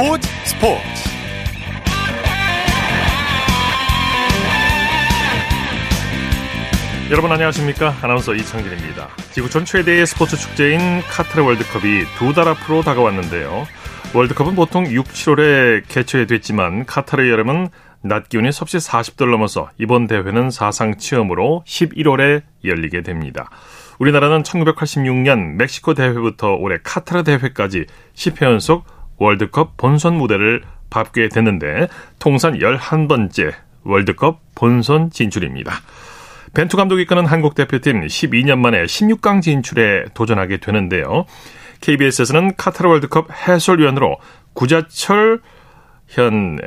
[0.00, 0.80] 스포츠 스포츠.
[7.10, 7.94] 여러분 안녕하십니까?
[8.00, 9.08] 아나운서 이창진입니다.
[9.32, 13.66] 지구촌 최대의 스포츠 축제인 카타르 월드컵이 두 달 앞으로 다가왔는데요.
[14.14, 17.68] 월드컵은 보통 6, 7월에 개최됐지만 카타르 여름은
[18.00, 23.50] 낮 기온이 섭씨 40도를 넘어서 이번 대회는 사상 처음으로 11월에 열리게 됩니다.
[23.98, 28.86] 우리나라는 1986년 멕시코 대회부터 올해 카타르 대회까지 10회 연속
[29.20, 31.86] 월드컵 본선 무대를 밟게 됐는데
[32.18, 35.72] 통산 11번째 월드컵 본선 진출입니다.
[36.54, 41.26] 벤투 감독이 이끄는 한국 대표팀 12년 만에 16강 진출에 도전하게 되는데요.
[41.80, 44.16] KBS에서는 카타르 월드컵 해설위원으로
[44.54, 45.40] 구자철
[46.08, 46.58] 현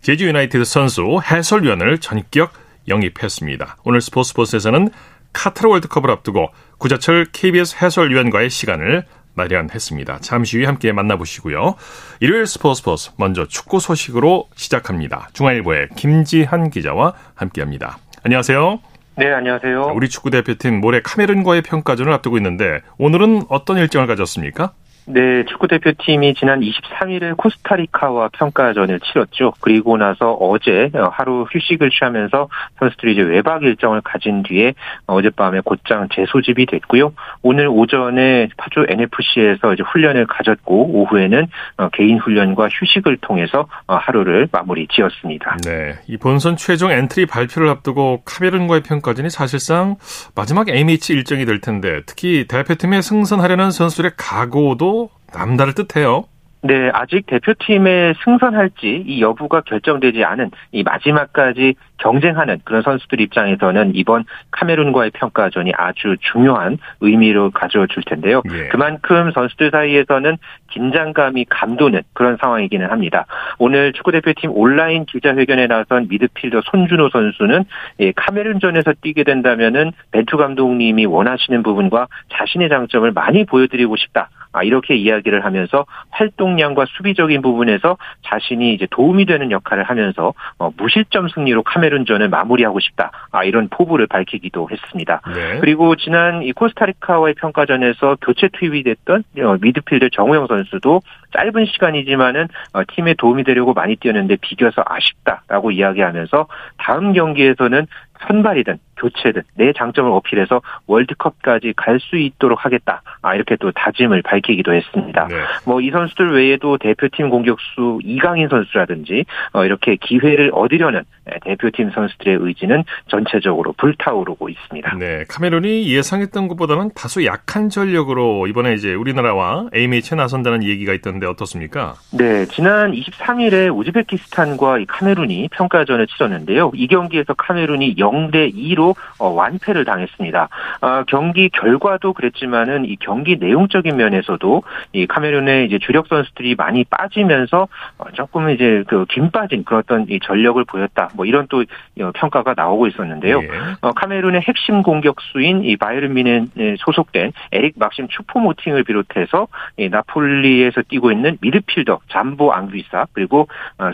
[0.00, 2.52] 제주 유나이티드 선수 해설위원을 전격
[2.88, 3.76] 영입했습니다.
[3.84, 4.88] 오늘 스포츠버스에서는
[5.32, 9.04] 카타르 월드컵을 앞두고 구자철 KBS 해설위원과의 시간을
[9.38, 10.18] 마련했습니다.
[10.20, 11.76] 잠시 후에 함께 만나보시고요.
[12.20, 15.30] 일요일 스포츠 스포츠 먼저 축구 소식으로 시작합니다.
[15.32, 17.98] 중앙일보의 김지한 기자와 함께합니다.
[18.24, 18.80] 안녕하세요.
[19.16, 19.92] 네, 안녕하세요.
[19.94, 24.72] 우리 축구 대표팀 모레 카메룬과의 평가전을 앞두고 있는데 오늘은 어떤 일정을 가졌습니까?
[25.10, 29.54] 네, 축구 대표팀이 지난 23일에 코스타리카와 평가전을 치렀죠.
[29.60, 34.74] 그리고 나서 어제 하루 휴식을 취하면서 선수들이 이제 외박 일정을 가진 뒤에
[35.06, 37.14] 어젯밤에 곧장 재소집이 됐고요.
[37.40, 41.46] 오늘 오전에 파주 NFC에서 이제 훈련을 가졌고 오후에는
[41.94, 45.56] 개인 훈련과 휴식을 통해서 하루를 마무리 지었습니다.
[45.64, 49.96] 네, 이 본선 최종 엔트리 발표를 앞두고 카메룬과의 평가전이 사실상
[50.34, 54.97] 마지막 A매치 일정이 될 텐데 특히 대표팀에 승선하려는 선수들의 각오도
[55.32, 56.24] 남다를 듯해요.
[56.62, 64.24] 네, 아직 대표팀에 승선할지 이 여부가 결정되지 않은 이 마지막까지 경쟁하는 그런 선수들 입장에서는 이번
[64.50, 68.42] 카메룬과의 평가전이 아주 중요한 의미로 가져줄 텐데요.
[68.52, 68.68] 예.
[68.68, 70.36] 그만큼 선수들 사이에서는
[70.70, 73.26] 긴장감이 감도는 그런 상황이기는 합니다.
[73.58, 77.64] 오늘 축구대표팀 온라인 기자회견에 나선 미드필더 손준호 선수는
[78.00, 84.28] 예, 카메룬전에서 뛰게 된다면은 벤투 감독님이 원하시는 부분과 자신의 장점을 많이 보여드리고 싶다.
[84.52, 91.28] 아, 이렇게 이야기를 하면서 활동량과 수비적인 부분에서 자신이 이제 도움이 되는 역할을 하면서 어, 무실점
[91.28, 93.10] 승리로 카메룬 전을 마무리하고 싶다.
[93.30, 95.20] 아, 이런 포부를 밝히기도 했습니다.
[95.34, 95.58] 네.
[95.60, 102.82] 그리고 지난 이 코스타리카와의 평가전에서 교체 투입이 됐던 어, 미드필더 정우영 선수도 짧은 시간이지만은 어,
[102.88, 106.46] 팀에 도움이 되려고 많이 뛰었는데 비겨서 아쉽다라고 이야기하면서
[106.78, 107.86] 다음 경기에서는
[108.26, 113.02] 선발이든 교체든 내 장점을 어필해서 월드컵까지 갈 수 있도록 하겠다.
[113.22, 115.26] 아 이렇게 또 다짐을 밝히기도 했습니다.
[115.28, 115.34] 네.
[115.66, 122.84] 뭐이 선수들 외에도 대표팀 공격수 이강인 선수라든지 어, 이렇게 기회를 얻으려는 예, 대표팀 선수들의 의지는
[123.08, 124.94] 전체적으로 불타오르고 있습니다.
[124.96, 131.94] 네, 카메룬이 예상했던 것보다는 다소 약한 전력으로 이번에 이제 우리나라와 A매치에 나선다는 얘기가 있던데 어떻습니까?
[132.12, 136.70] 네, 지난 23일에 우즈베키스탄과 카메룬이 평가전을 치렀는데요.
[136.74, 138.87] 이 경기에서 카메룬이 0대 2로
[139.18, 140.48] 어, 완패를 당했습니다.
[140.80, 144.62] 아, 경기 결과도 그랬지만은 이 경기 내용적인 면에서도
[144.92, 147.68] 이 카메룬의 이제 주력 선수들이 많이 빠지면서
[147.98, 151.08] 어, 조금 이제 그 김 빠진 그런 어떤 이 전력을 보였다.
[151.14, 151.64] 뭐 이런 또
[152.00, 153.40] 어, 평가가 나오고 있었는데요.
[153.42, 153.48] 예.
[153.96, 161.38] 카메룬의 핵심 공격수인 이 바이른 미넨 소속된 에릭 막심 추포모팅을 비롯해서 이 나폴리에서 뛰고 있는
[161.40, 163.48] 미드필더 잠보 앙비사 그리고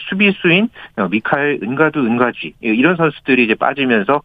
[0.08, 0.68] 수비수인
[1.10, 4.22] 미카엘 은가두 은가쥐 이런 선수들이 이제 빠지면서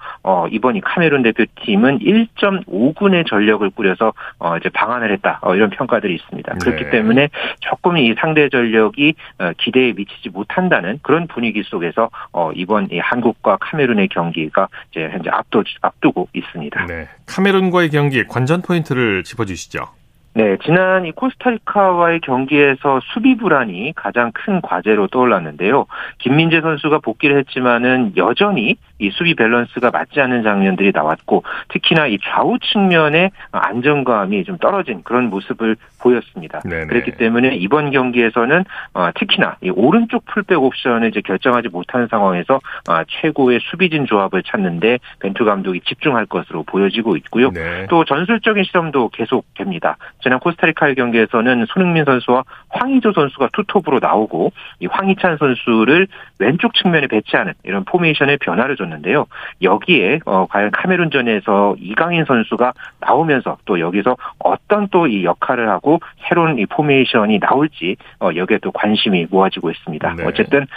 [0.52, 5.40] 이번 이 카메룬 대표팀은 1.5군의 전력을 꾸려서 어 이제 방안을 했다.
[5.42, 6.56] 어 이런 평가들이 있습니다.
[6.62, 6.90] 그렇기 네.
[6.90, 13.00] 때문에 조금 이 상대 전력이 어, 기대에 미치지 못한다는 그런 분위기 속에서 어 이번 이
[13.00, 16.86] 한국과 카메룬의 경기가 이제 현재 앞두 앞두고 있습니다.
[16.86, 17.08] 네.
[17.28, 19.99] 카메룬과의 경기 관전 포인트를 짚어주시죠.
[20.34, 25.86] 네, 지난 이 코스타리카와의 경기에서 수비 불안이 가장 큰 과제로 떠올랐는데요.
[26.20, 32.60] 김민재 선수가 복귀를 했지만은 여전히 이 수비 밸런스가 맞지 않는 장면들이 나왔고 특히나 이 좌우
[32.60, 36.60] 측면의 안정감이 좀 떨어진 그런 모습을 보였습니다.
[36.60, 36.88] 네네.
[36.88, 42.56] 그렇기 때문에 이번 경기에서는 어, 특히나 이 오른쪽 풀백 옵션을 이제 결정하지 못하는 상황에서
[42.90, 47.52] 어, 최고의 수비진 조합을 찾는데 벤투 감독이 집중할 것으로 보여지고 있고요.
[47.52, 47.88] 네.
[47.90, 49.98] 또 전술적인 실험도 계속됩니다.
[50.22, 56.08] 지난 코스타리카의 경기에서는 손흥민 선수와 황의조 선수가 투톱으로 나오고 이 황희찬 선수를
[56.40, 59.26] 왼쪽 측면에 배치하는 이런 포메이션의 변화를 줬는데요.
[59.62, 66.60] 여기에 어, 과연 카메룬전에서 이강인 선수가 나오면서 또 여기서 어떤 또 이 역할을 하고 새로운
[66.60, 70.16] 이 포메이션이 나올지 어, 여기에 또 관심이 모아지고 있습니다.
[70.16, 70.26] 네.
[70.26, 70.68] 어쨌든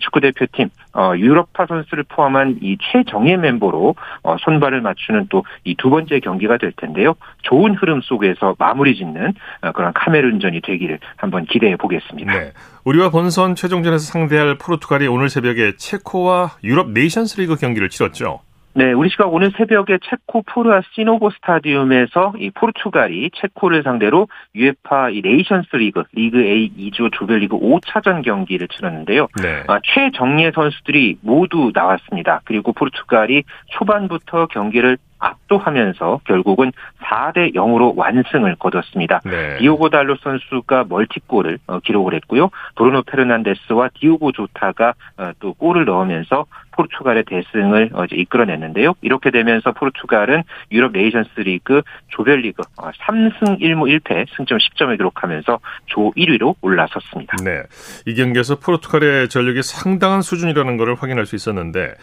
[0.00, 5.90] 축구 대표팀 어, 유럽파 선수를 포함한 이 최정예 멤버로 어, 손발을 맞추는 또 이 두
[5.90, 7.14] 번째 경기가 될 텐데요.
[7.42, 12.32] 좋은 흐름 속에서 마무리 짓는 어, 그런 카메룬전이 되기를 한번 기대해 보겠습니다.
[12.32, 12.52] 네.
[12.84, 18.40] 우리와 본선 최종전에서 상대할 포르투갈이 오늘 새벽에 체코와 유럽 네이션스리그 경기를 치렀죠.
[18.74, 25.20] 네, 우리 시각 오늘 새벽에 체코 프라하 시노보 스타디움에서 이 포르투갈이 체코를 상대로 유에파 이
[25.22, 29.28] 네이션스 리그 리그 A 2조 조별리그 5차전 경기를 치렀는데요.
[29.42, 29.64] 네.
[29.68, 32.40] 아, 최정예 선수들이 모두 나왔습니다.
[32.44, 36.72] 그리고 포르투갈이 초반부터 경기를 압도하면서 결국은
[37.02, 39.20] 4대 0으로 완승을 거뒀습니다.
[39.24, 39.58] 네.
[39.58, 42.50] 디오고 달로 선수가 멀티골을 어, 기록을 했고요.
[42.76, 48.94] 브루노 페르난데스와 디오고 조타가 어, 또 골을 넣으면서 포르투갈의 대승을 어제 이끌어냈는데요.
[49.02, 50.42] 이렇게 되면서 포르투갈은
[50.72, 57.36] 유럽 네이션스 리그 조별리그 3승 어, 1무 1패 승점 10점을 기록하면서 조 1위로 올라섰습니다.
[57.44, 57.62] 네.
[58.06, 61.94] 이 경기에서 포르투갈의 전력이 상당한 수준이라는 것을 확인할 수 있었는데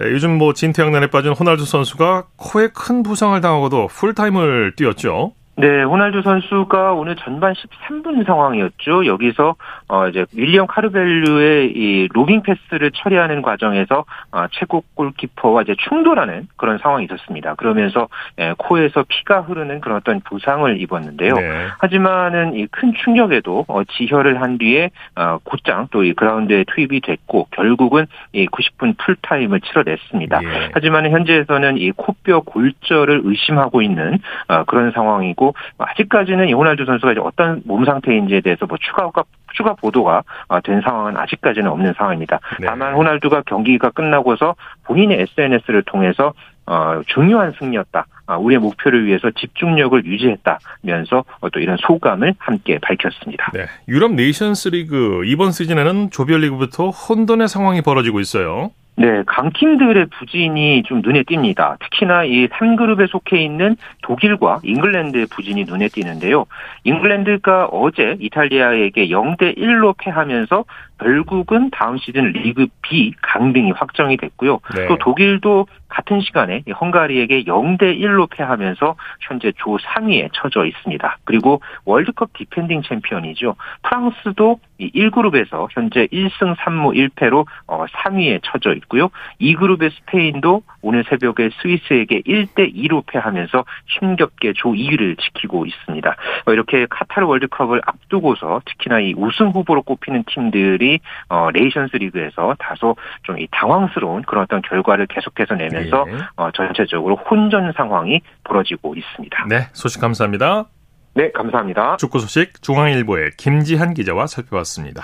[0.00, 5.34] 요즘 뭐 진퇴양난에 빠진 호날두 선수가 코에 큰 부상을 당하고도 풀타임을 뛰었죠.
[5.54, 9.04] 네, 호날두 선수가 오늘 전반 13분 상황이었죠.
[9.06, 9.54] 여기서
[9.88, 16.78] 어 이제 윌리엄 카르벨류의 이 로빙 패스를 처리하는 과정에서 어, 최고 골키퍼와 이제 충돌하는 그런
[16.78, 17.54] 상황이 있었습니다.
[17.56, 18.08] 그러면서
[18.38, 21.34] 예, 코에서 피가 흐르는 그런 어떤 부상을 입었는데요.
[21.34, 21.66] 네.
[21.78, 27.46] 하지만은 이 큰 충격에도 어, 지혈을 한 뒤에 어, 곧장 또 이 그라운드에 투입이 됐고
[27.50, 30.40] 결국은 이 90분 풀타임을 치러냈습니다.
[30.40, 30.70] 네.
[30.72, 34.18] 하지만 현재에서는 이 코뼈 골절을 의심하고 있는
[34.48, 39.24] 어, 그런 상황이고 있고 아직까지는 이 호날두 선수가 이제 어떤 몸 상태인지에 대해서 뭐 추가가
[39.54, 42.38] 추가 보도가 어, 된 상황은 아직까지는 없는 상황입니다.
[42.60, 42.66] 네.
[42.66, 44.54] 다만 호날두가 경기가 끝나고서
[44.84, 46.32] 본인의 SNS를 통해서
[46.64, 48.06] 어, 중요한 승리였다.
[48.26, 53.50] 아, 우리의 목표를 위해서 집중력을 유지했다면서 또 이런 소감을 함께 밝혔습니다.
[53.52, 53.66] 네.
[53.88, 58.70] 유럽 네이션스 리그 이번 시즌에는 조별리그부터 혼돈의 상황이 벌어지고 있어요.
[58.94, 61.78] 네, 강팀들의 부진이 좀 눈에 띕니다.
[61.80, 66.44] 특히나 이 3그룹에 속해 있는 독일과 잉글랜드의 부진이 눈에 띄는데요.
[66.84, 70.64] 잉글랜드가 어제 이탈리아에게 0대 1로 패하면서
[71.02, 74.60] 결국은 다음 시즌 리그 B 강등이 확정이 됐고요.
[74.74, 74.86] 네.
[74.86, 81.18] 또 독일도 같은 시간에 헝가리에게 0대 1로 패하면서 현재 조 3위에 처져 있습니다.
[81.24, 83.56] 그리고 월드컵 디펜딩 챔피언이죠.
[83.82, 89.10] 프랑스도 이 1그룹에서 현재 1승 3무 1패로 3위에 어, 처져 있고요.
[89.40, 96.16] 2그룹의 스페인도 오늘 새벽에 스위스에게 1대 2로 패하면서 힘겹게 조 2위를 지키고 있습니다.
[96.46, 100.91] 어, 이렇게 카타르 월드컵을 앞두고서 특히나 이 우승 후보로 꼽히는 팀들이
[101.28, 106.12] 어, 네이션스 리그에서 다소 좀 이 당황스러운 그런 어떤 결과를 계속해서 내면서 네.
[106.36, 109.46] 어, 전체적으로 혼전 상황이 벌어지고 있습니다.
[109.48, 110.66] 네, 소식 감사합니다.
[111.14, 111.96] 네, 감사합니다.
[111.96, 115.02] 축구 소식 중앙일보의 김지한 기자와 살펴봤습니다.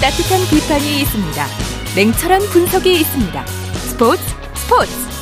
[0.00, 1.46] 따뜻한 비판이 있습니다.
[1.96, 3.46] 냉철한 분석이 있습니다.
[3.46, 4.22] 스포츠
[4.54, 5.13] 스포츠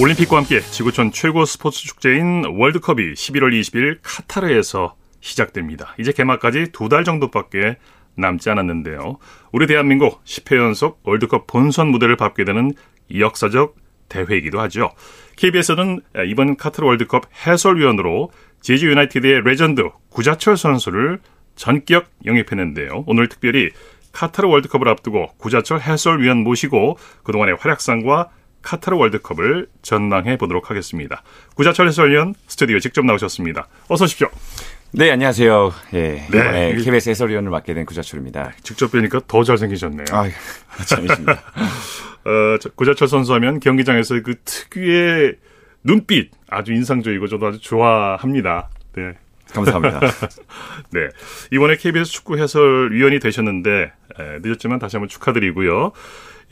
[0.00, 5.94] 올림픽과 함께 지구촌 최고 스포츠 축제인 월드컵이 11월 20일 카타르에서 시작됩니다.
[5.98, 7.76] 이제 개막까지 두 달 정도밖에
[8.14, 9.18] 남지 않았는데요.
[9.52, 12.72] 우리 대한민국 10회 연속 월드컵 본선 무대를 밟게 되는
[13.14, 13.76] 역사적
[14.08, 14.90] 대회이기도 하죠.
[15.36, 18.30] KBS는 이번 카타르 월드컵 해설위원으로
[18.62, 21.20] 제주 유나이티드의 레전드 구자철 선수를
[21.56, 23.04] 전격 영입했는데요.
[23.06, 23.68] 오늘 특별히
[24.12, 28.30] 카타르 월드컵을 앞두고 구자철 해설위원 모시고 그동안의 활약상과
[28.62, 31.22] 카타르 월드컵을 전망해 보도록 하겠습니다.
[31.54, 33.68] 구자철 해설위원 스튜디오 직접 나오셨습니다.
[33.88, 34.28] 어서 오십시오.
[34.92, 35.72] 네, 안녕하세요.
[35.94, 36.26] 예.
[36.30, 36.74] 네.
[36.74, 38.52] KBS 해설위원을 맡게 된 구자철입니다.
[38.62, 40.06] 직접 뵈니까 더 잘생기셨네요.
[40.10, 40.28] 아,
[40.84, 41.32] 참이십니다.
[42.24, 45.36] 어, 구자철 선수 하면 경기장에서 그 특유의
[45.84, 48.68] 눈빛 아주 인상적이고 저도 아주 좋아합니다.
[48.96, 49.14] 네.
[49.52, 50.00] 감사합니다.
[50.92, 51.08] 네.
[51.52, 55.92] 이번에 KBS 축구 해설위원이 되셨는데, 에, 늦었지만 다시 한번 축하드리고요.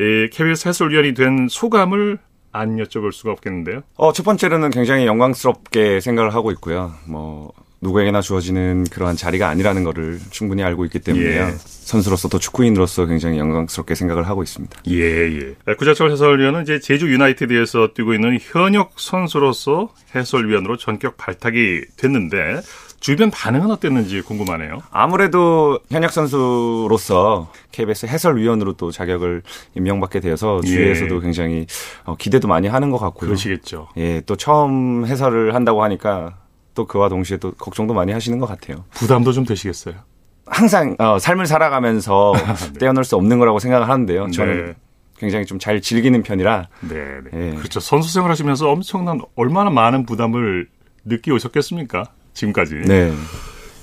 [0.00, 2.18] 이 KBS 해설위원이 된 소감을
[2.52, 3.82] 안 여쭤볼 수가 없겠는데요.
[3.96, 6.92] 어, 첫 번째로는 굉장히 영광스럽게 생각을 하고 있고요.
[7.06, 11.54] 뭐, 누구에게나 주어지는 그러한 자리가 아니라는 것을 충분히 알고 있기 때문에 예.
[11.56, 14.80] 선수로서 또 축구인으로서 굉장히 영광스럽게 생각을 하고 있습니다.
[14.88, 15.54] 예, 예.
[15.64, 22.60] 네, 구자철 해설위원은 이제 제주 유나이티드에서 뛰고 있는 현역 선수로서 해설위원으로 전격 발탁이 됐는데
[23.00, 24.80] 주변 반응은 어땠는지 궁금하네요.
[24.90, 29.42] 아무래도 현역 선수로서 KBS 해설위원으로 또 자격을
[29.76, 30.68] 임명받게 되어서 예.
[30.68, 31.66] 주위에서도 굉장히
[32.04, 33.28] 어, 기대도 많이 하는 것 같고요.
[33.28, 33.88] 그러시겠죠.
[33.96, 36.38] 예, 또 처음 해설을 한다고 하니까
[36.74, 38.84] 또 그와 동시에 또 걱정도 많이 하시는 것 같아요.
[38.90, 39.94] 부담도 좀 되시겠어요?
[40.46, 42.32] 항상 어, 삶을 살아가면서
[42.72, 42.78] 네.
[42.80, 44.30] 떼어놓을 수 없는 거라고 생각을 하는데요.
[44.30, 44.74] 저는 네.
[45.18, 46.94] 굉장히 좀 잘 즐기는 편이라 네,
[47.30, 47.50] 네.
[47.50, 47.54] 예.
[47.56, 47.80] 그렇죠.
[47.80, 50.68] 선수 생활하시면서 엄청난 얼마나 많은 부담을
[51.04, 52.04] 느끼 오셨겠습니까?
[52.38, 52.74] 지금까지.
[52.86, 53.12] 네.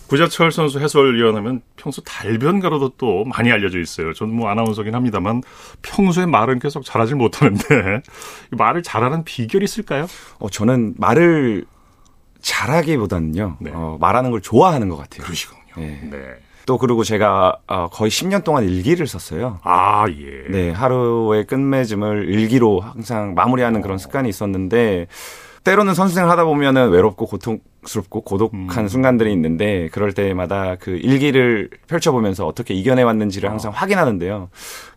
[0.08, 4.14] 구자철 선수 해설위원하면 평소 달변가로도 또 많이 알려져 있어요.
[4.14, 5.42] 저는 뭐 아나운서긴 합니다만
[5.82, 8.02] 평소에 말은 계속 잘하지 못하는데
[8.52, 10.06] 말을 잘하는 비결이 있을까요?
[10.40, 11.66] 어, 저는 말을
[12.42, 13.58] 잘하기보다는요.
[13.60, 13.72] 네.
[13.74, 15.24] 어, 말하는 걸 좋아하는 것 같아요.
[15.24, 15.62] 그러시군요.
[15.78, 16.08] 네.
[16.12, 16.18] 네.
[16.68, 19.60] 또 그리고 제가 어, 거의 10년 동안 일기를 썼어요.
[19.64, 20.52] 아, 예.
[20.52, 25.08] 네, 하루의 끝맺음을 일기로 항상 마무리하는 그런 습관이 있었는데
[25.65, 28.88] 때로는 선수생활 하다 보면은 외롭고 고통스럽고 고독한 음.
[28.88, 33.74] 순간들이 있는데 그럴 때마다 그 일기를 펼쳐보면서 어떻게 이겨내 왔는지를 항상 어.
[33.74, 34.50] 확인하는데요.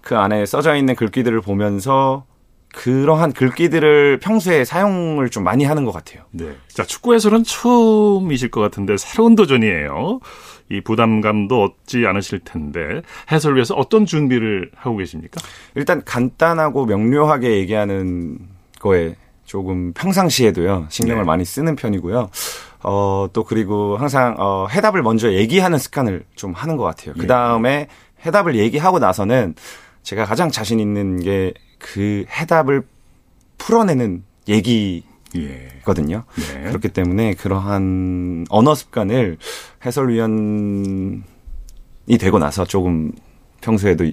[0.02, 2.26] 그 안에 써져 있는 글귀들을 보면서
[2.74, 6.24] 그러한 글귀들을 평소에 사용을 좀 많이 하는 것 같아요.
[6.32, 6.54] 네.
[6.68, 10.20] 자, 축구에서는 처음이실 것 같은데 새로운 도전이에요.
[10.70, 13.00] 이 부담감도 얻지 않으실 텐데
[13.32, 15.40] 해설을 위해서 어떤 준비를 하고 계십니까?
[15.76, 18.38] 일단 간단하고 명료하게 얘기하는
[18.80, 19.16] 거에
[19.48, 21.26] 조금 평상시에도요 신경을 네.
[21.26, 22.30] 많이 쓰는 편이고요.
[22.84, 27.14] 어, 또 그리고 항상 어, 해답을 먼저 얘기하는 습관을 좀 하는 것 같아요.
[27.18, 27.88] 그 다음에
[28.24, 29.54] 해답을 얘기하고 나서는
[30.02, 32.82] 제가 가장 자신 있는 게 그 해답을
[33.56, 36.24] 풀어내는 얘기거든요.
[36.36, 36.62] 네.
[36.64, 39.38] 그렇기 때문에 그러한 언어 습관을
[39.84, 41.22] 해설위원이
[42.20, 43.12] 되고 나서 조금
[43.60, 44.04] 평소에도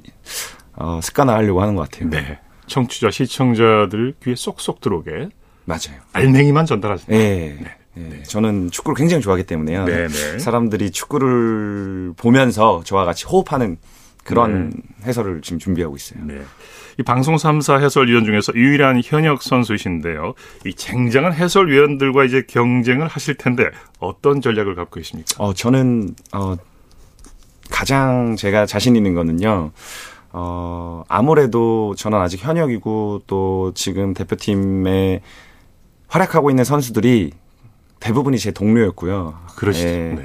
[0.73, 2.09] 어, 습관화하려고 하는 것 같아요.
[2.09, 2.39] 네.
[2.67, 5.29] 청취자 시청자들 귀에 쏙쏙 들어오게
[5.65, 5.99] 맞아요.
[6.13, 7.57] 알맹이만 전달하시는 네.
[7.61, 7.75] 네.
[7.95, 8.23] 네.
[8.23, 9.85] 저는 축구를 굉장히 좋아하기 때문에요.
[9.85, 10.39] 네, 네.
[10.39, 13.77] 사람들이 축구를 보면서 저와 같이 호흡하는
[14.23, 15.07] 그런 네.
[15.07, 16.19] 해설을 지금 준비하고 있어요.
[16.25, 16.41] 네.
[16.99, 20.33] 이 방송 3사 해설위원 중에서 유일한 현역 선수이신데요.
[20.65, 23.69] 이 쟁쟁한 해설위원들과 이제 경쟁을 하실 텐데
[23.99, 25.31] 어떤 전략을 갖고 계십니까?
[25.37, 26.55] 어, 저는 어
[27.69, 29.71] 가장 제가 자신 있는 거는요.
[30.37, 35.21] 어, 아무래도 저는 아직 현역이고 또 지금 대표팀에
[36.09, 37.31] 활약하고 있는 선수들이
[38.01, 39.33] 대부분이 제 동료였고요.
[39.55, 39.87] 그러시죠.
[39.87, 40.23] 예, 네.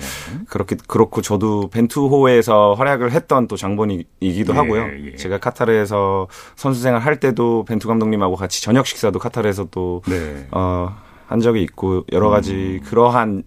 [0.48, 5.12] 그렇게 그렇고 저도 벤투호에서 활약을 했던 또 장본이기도 예, 하고요.
[5.12, 5.16] 예.
[5.16, 6.26] 제가 카타르에서
[6.56, 10.48] 선수 생활 할 때도 벤투 감독님하고 같이 저녁 식사도 카타르에서 또 네.
[10.50, 10.92] 어,
[11.28, 12.84] 한 적이 있고 여러 가지 음.
[12.84, 13.44] 그러한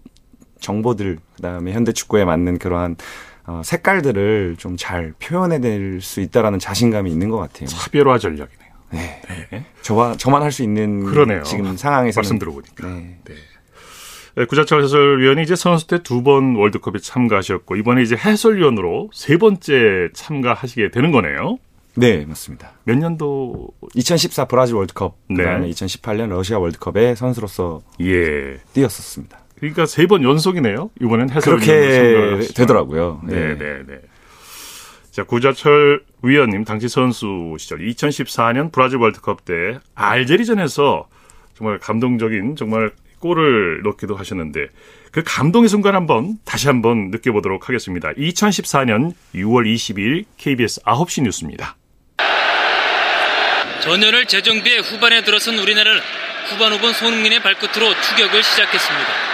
[0.60, 2.96] 정보들 그다음에 현대 축구에 맞는 그러한
[3.46, 7.66] 어, 색깔들을 좀 잘 표현해낼 수 있다라는 자신감이 있는 것 같아요.
[7.68, 8.64] 차별화 전략이네요.
[8.90, 9.20] 네.
[9.50, 9.64] 네.
[9.82, 11.42] 저와 저만 할 수 있는 그러네요.
[11.42, 12.86] 지금 상황에서 말씀 들어보니까.
[12.86, 13.18] 네.
[13.24, 13.34] 네.
[14.36, 14.44] 네.
[14.46, 20.90] 구자철 해설위원이 이제 선수 때 두 번 월드컵에 참가하셨고 이번에 이제 해설위원으로 세 번째 참가하시게
[20.90, 21.58] 되는 거네요.
[21.96, 22.72] 네, 맞습니다.
[22.82, 23.68] 몇 년도?
[23.94, 25.36] 2014 브라질 월드컵, 네.
[25.36, 28.58] 그다음에 2018년 러시아 월드컵에 선수로서 예.
[28.72, 29.38] 뛰었었습니다.
[29.58, 30.90] 그러니까 세 번 연속이네요.
[31.00, 33.20] 이번엔 해설 그렇게 되더라고요.
[33.24, 34.00] 네, 네, 네.
[35.10, 41.08] 자, 구자철 위원님 당시 선수 시절 2014년 브라질 월드컵 때 알제리전에서
[41.56, 44.66] 정말 감동적인 정말 골을 넣기도 하셨는데
[45.12, 48.10] 그 감동의 순간 한번 다시 한번 느껴보도록 하겠습니다.
[48.12, 51.76] 2014년 6월 22일 KBS 9시 뉴스입니다.
[53.82, 56.00] 전열을 재정비해 후반에 들어선 우리나라는
[56.50, 59.33] 후반 5분 손흥민의 발끝으로 추격을 시작했습니다.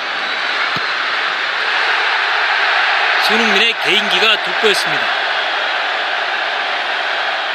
[3.30, 5.06] 손흥민의 개인기가 돋보였습니다.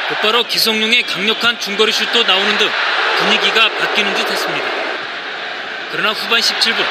[0.08, 2.70] 곧바로 기성용의 강력한 중거리 슛도 나오는 등
[3.18, 4.66] 분위기가 바뀌는 듯 했습니다.
[5.90, 6.82] 그러나 후반 17분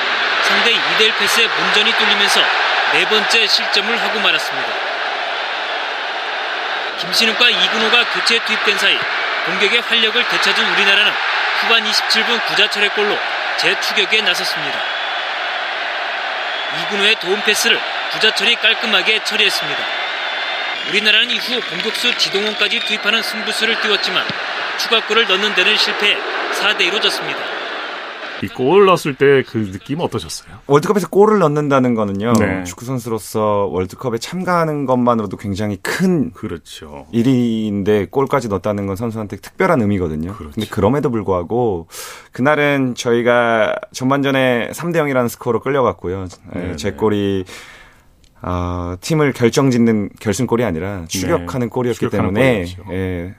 [0.44, 2.42] 상대 2대1 패스에 문전이 뚫리면서
[2.94, 4.70] 네 번째 실점을 하고 말았습니다.
[7.00, 9.00] 김신욱과 이근호가 교체 투입된 사이
[9.46, 11.12] 공격의 활력을 되찾은 우리나라는
[11.62, 13.18] 후반 27분 구자철의 골로
[13.58, 14.80] 재추격에 나섰습니다.
[16.82, 17.82] 이근호의 도움 패스를
[18.16, 19.80] 부자철이 깔끔하게 처리했습니다.
[20.90, 24.24] 우리나라는 이후 공격수 지동원까지 투입하는 승부수를 띄웠지만
[24.80, 26.16] 추가골을 넣는 데는 실패해
[26.54, 27.40] 4대2로 졌습니다.
[28.44, 30.60] 이 골을 넣었을 때 그 느낌 어떠셨어요?
[30.68, 32.34] 월드컵에서 골을 넣는다는 거는요.
[32.34, 32.64] 네.
[32.66, 37.08] 축구 선수로서 월드컵에 참가하는 것만으로도 굉장히 큰 그렇죠.
[37.12, 40.34] 일인데 골까지 넣었다는 건 선수한테 특별한 의미거든요.
[40.34, 40.54] 그렇죠.
[40.54, 41.88] 근데 그럼에도 불구하고
[42.34, 46.28] 그날은 저희가 전반전에 3대 0이라는 스코어로 끌려갔고요.
[46.54, 46.98] 네, 제 네.
[46.98, 47.46] 골이
[48.42, 51.70] 어, 팀을 결정짓는 결승골이 아니라 추격하는 네.
[51.72, 53.34] 골이었기 때문에 예,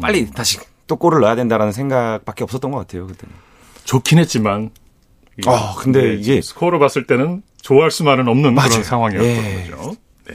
[0.00, 0.30] 빨리 음.
[0.30, 3.34] 다시 또 골을 넣어야 된다라는 생각밖에 없었던 것 같아요 그때는.
[3.84, 4.70] 좋긴 했지만.
[5.46, 8.70] 아 근데 이게 스코어로 봤을 때는 좋아할 수만은 없는 맞아요.
[8.70, 9.70] 그런 상황이었던 예.
[9.70, 9.96] 거죠.
[10.26, 10.34] 네.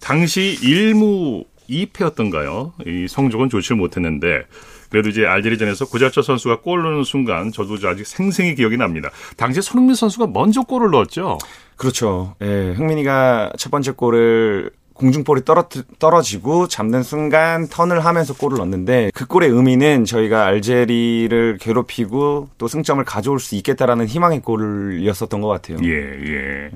[0.00, 2.72] 당시 1무 2패였던가요?
[2.86, 4.42] 이 성적은 좋지 못했는데
[4.94, 9.10] 그래도 이제 알제리전에서 구자철 선수가 골 넣는 순간 저도 아직 생생히 기억이 납니다.
[9.36, 11.38] 당시 손흥민 선수가 먼저 골을 넣었죠.
[11.74, 12.36] 그렇죠.
[12.40, 19.26] 예, 흥민이가 첫 번째 골을 공중볼이 떨어, 떨어지고 잡는 순간 턴을 하면서 골을 넣는데 그
[19.26, 25.78] 골의 의미는 저희가 알제리를 괴롭히고 또 승점을 가져올 수 있겠다라는 희망의 골이었었던 것 같아요.
[25.82, 26.70] 예, 예.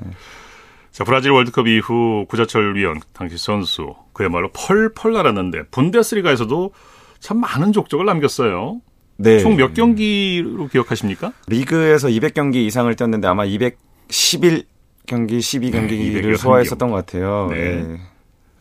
[0.91, 6.73] 자, 브라질 월드컵 이후 구자철 위원, 당시 선수, 그야말로 펄펄 날았는데, 분데스리가에서도
[7.21, 8.81] 참 많은 족적을 남겼어요.
[9.17, 9.41] 네.
[9.41, 11.33] 총 몇 경기로 기억하십니까?
[11.49, 14.65] 리그에서 200경기 이상을 뛰었는데 아마 211
[15.07, 17.49] 경기, 12경기를 네, 소화했었던 것 같아요.
[17.51, 17.83] 네.
[17.83, 18.01] 네.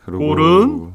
[0.04, 0.92] 그리고 골은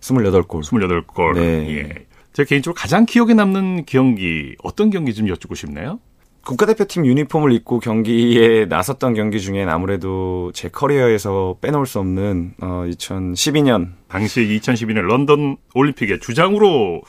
[0.00, 0.62] 28골.
[0.62, 1.34] 28골.
[1.34, 1.76] 네.
[1.76, 2.06] 예.
[2.32, 6.00] 제 개인적으로 가장 기억에 남는 경기, 어떤 경기 좀 여쭙고 싶네요.
[6.46, 13.94] 국가대표팀 유니폼을 입고 경기에 나섰던 경기 중엔 아무래도 제 커리어에서 빼놓을 수 없는 어 2012년
[14.08, 17.02] 당시 2012년 런던 올림픽에 주장으로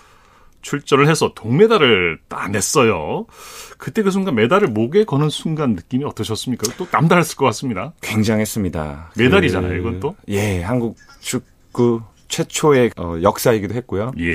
[0.63, 3.27] 출전을 해서 동메달을 따냈어요.
[3.77, 6.73] 그때 그 순간 메달을 목에 거는 순간 느낌이 어떠셨습니까?
[6.75, 7.93] 또 남달랐을 것 같습니다.
[8.01, 9.11] 굉장했습니다.
[9.17, 10.15] 메달이잖아요, 이건 또?
[10.29, 14.13] 예, 한국 축구 최초의 어, 역사이기도 했고요.
[14.19, 14.33] 예.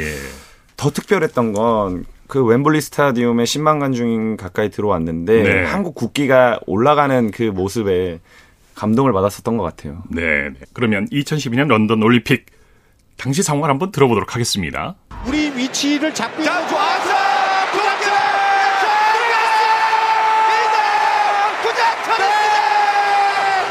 [0.76, 5.64] 더 특별했던 건 그 웸블리 스타디움에 10만 관중이 가까이 들어왔는데 네.
[5.64, 8.20] 한국 국기가 올라가는 그 모습에
[8.74, 10.02] 감동을 받았었던 것 같아요.
[10.08, 10.48] 네.
[10.48, 10.54] 네.
[10.72, 12.46] 그러면 2012년 런던 올림픽
[13.18, 14.94] 당시 상황을 한번 들어보도록 하겠습니다.
[15.26, 17.12] 우리 위치를 잡고 있는 좋았어!
[17.70, 18.12] 구자철!
[21.60, 22.14] 구자철!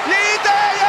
[0.06, 0.86] 이대영!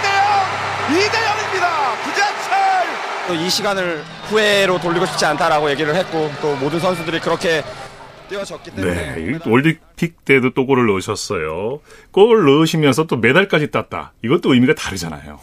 [0.00, 1.06] 이대영!
[1.06, 1.68] 이대영입니다.
[2.02, 3.36] 구자철!
[3.44, 4.02] 이 시간을
[4.34, 7.62] 후회로 돌리고 싶지 않다라고 얘기를 했고 또 모든 선수들이 그렇게
[8.28, 9.22] 뛰어졌기 때문에 네.
[9.22, 11.80] 이 월드픽 때도 또 골을 넣으셨어요.
[12.10, 14.12] 골 넣으시면서 또 메달까지 땄다.
[14.24, 15.38] 이것도 의미가 다르잖아요.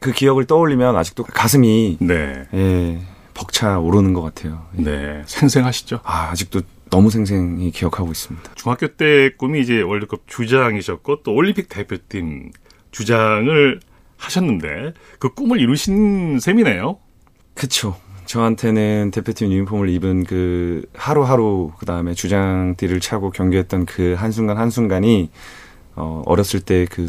[0.00, 2.44] 그 기억을 떠올리면 아직도 가슴이 네.
[2.52, 3.00] 예,
[3.32, 4.66] 벅차 오르는 것 같아요.
[4.72, 5.22] 네.
[5.24, 6.00] 생생하시죠?
[6.04, 6.60] 아, 아직도
[6.90, 8.52] 너무 생생히 기억하고 있습니다.
[8.56, 12.50] 중학교 때 꿈이 이제 월드컵 주장이셨고 또 올림픽 대표팀
[12.90, 13.80] 주장을
[14.18, 16.98] 하셨는데 그 꿈을 이루신 셈이네요.
[17.54, 17.96] 그쵸.
[18.26, 25.30] 저한테는 대표팀 유니폼을 입은 그 하루하루 그 다음에 주장띠를 차고 경기했던 그 한순간 한순간이
[25.96, 27.06] 어 어렸을 때 그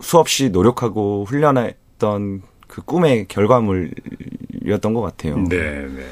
[0.00, 5.38] 수없이 노력하고 훈련했던 그 꿈의 결과물이었던 것 같아요.
[5.38, 6.06] 네, 네.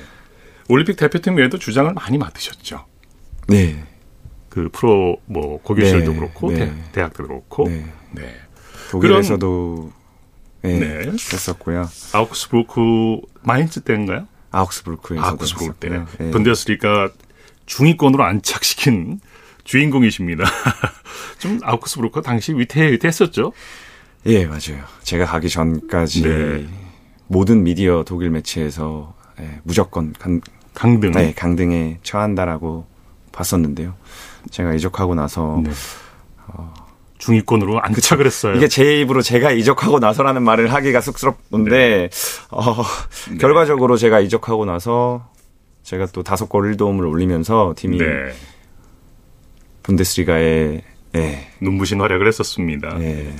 [0.68, 2.84] 올림픽 대표팀 외에도 주장을 많이 맡으셨죠.
[3.48, 3.84] 네.
[4.48, 6.56] 그 프로 뭐 고교실도 네, 그렇고 네.
[6.56, 7.84] 대, 대학도 그렇고 네.
[8.12, 8.34] 네.
[8.90, 9.92] 독일에서도
[10.62, 11.06] 네, 네.
[11.10, 11.88] 했었고요.
[12.12, 14.26] 아우크스부르크 마인츠 때인가요?
[14.54, 16.30] 아우크스부르크에서 아우크스부르크 때 네.
[16.30, 17.10] 분데스리가
[17.66, 19.20] 중위권으로 안착시킨
[19.64, 20.44] 주인공이십니다.
[21.38, 23.52] 좀 아우크스부르크 당시 위태 위태했었죠.
[24.26, 24.84] 예, 맞아요.
[25.02, 26.66] 제가 가기 전까지 네.
[27.26, 30.40] 모든 미디어 독일 매체에서 예, 무조건 간,
[30.74, 31.12] 강등.
[31.12, 32.86] 네, 강등에 처한다라고
[33.32, 33.94] 봤었는데요.
[34.50, 35.70] 제가 이적하고 나서 네.
[37.18, 38.54] 중위권으로 안착을 했어요.
[38.56, 42.10] 이게 제 입으로 제가 이적하고 나서라는 말을 하기가 쑥스럽던데
[42.50, 42.76] 어,
[43.30, 43.38] 네.
[43.38, 45.30] 결과적으로 제가 이적하고 나서
[45.82, 48.06] 제가 또 다섯 골 1도움을 올리면서 팀이 네.
[49.82, 50.82] 분데스리가에
[51.16, 52.96] 예, 눈부신 활약을 했었습니다.
[53.00, 53.32] 예,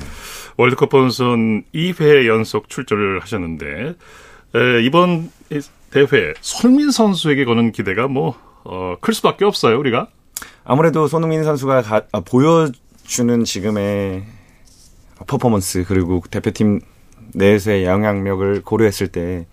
[0.57, 3.95] 월드컵 본선 2회 연속 출전을 하셨는데
[4.55, 5.61] 에, 이번 이
[5.91, 9.79] 대회 손흥민 선수에게 거는 기대가 뭐 어, 클 수밖에 없어요.
[9.79, 10.09] 우리가
[10.65, 12.71] 아무래도 손흥민 선수가 가- 아, 보여
[13.05, 14.25] 주는 지금의
[15.27, 16.81] 퍼포먼스 그리고 대표팀
[17.35, 19.47] 내에서의 영향력을 고려했을 때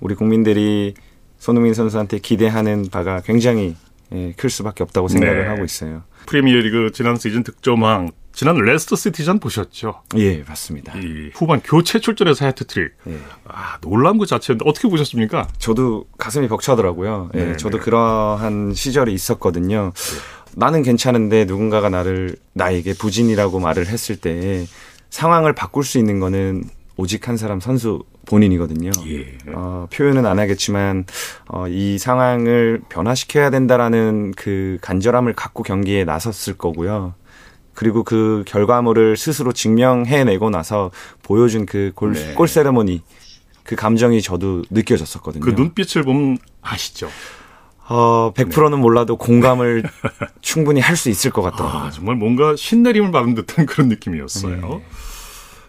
[0.00, 0.94] 우리 국민들이
[1.38, 3.76] 손흥민 선수한테 기대하는 바가 굉장히
[4.12, 5.48] 예, 클 수밖에 없다고 생각을 네.
[5.48, 6.04] 하고 있어요.
[6.26, 10.02] 프리미어리그 지난 시즌 득점왕 지난 레스터 시티전 보셨죠?
[10.16, 10.98] 예, 맞습니다.
[10.98, 12.92] 이 후반 교체 출전해서 해트트릭.
[13.08, 13.18] 예.
[13.46, 15.48] 아, 놀라운 그 자체인데 어떻게 보셨습니까?
[15.58, 17.30] 저도 가슴이 벅차더라고요.
[17.34, 17.84] 예, 네, 저도 네.
[17.84, 19.92] 그러한 시절이 있었거든요.
[20.56, 24.66] 나는 괜찮은데 누군가가 나를 나에게 부진이라고 말을 했을 때
[25.10, 26.64] 상황을 바꿀 수 있는 거는
[26.96, 28.90] 오직 한 사람 선수 본인이거든요.
[29.06, 29.36] 예.
[29.52, 31.04] 어, 표현은 안 하겠지만
[31.48, 37.14] 어, 이 상황을 변화시켜야 된다라는 그 간절함을 갖고 경기에 나섰을 거고요.
[37.74, 42.34] 그리고 그 결과물을 스스로 증명해내고 나서 보여준 그 골, 네.
[42.34, 43.02] 골 세레모니
[43.64, 45.44] 그 감정이 저도 느껴졌었거든요.
[45.44, 47.08] 그 눈빛을 보면 아시죠?
[47.88, 49.82] 어, 100%는 몰라도 공감을
[50.40, 51.82] 충분히 할 수 있을 것 같더라고요.
[51.82, 54.56] 아, 정말 뭔가 신내림을 받은 듯한 그런 느낌이었어요.
[54.56, 54.84] 네.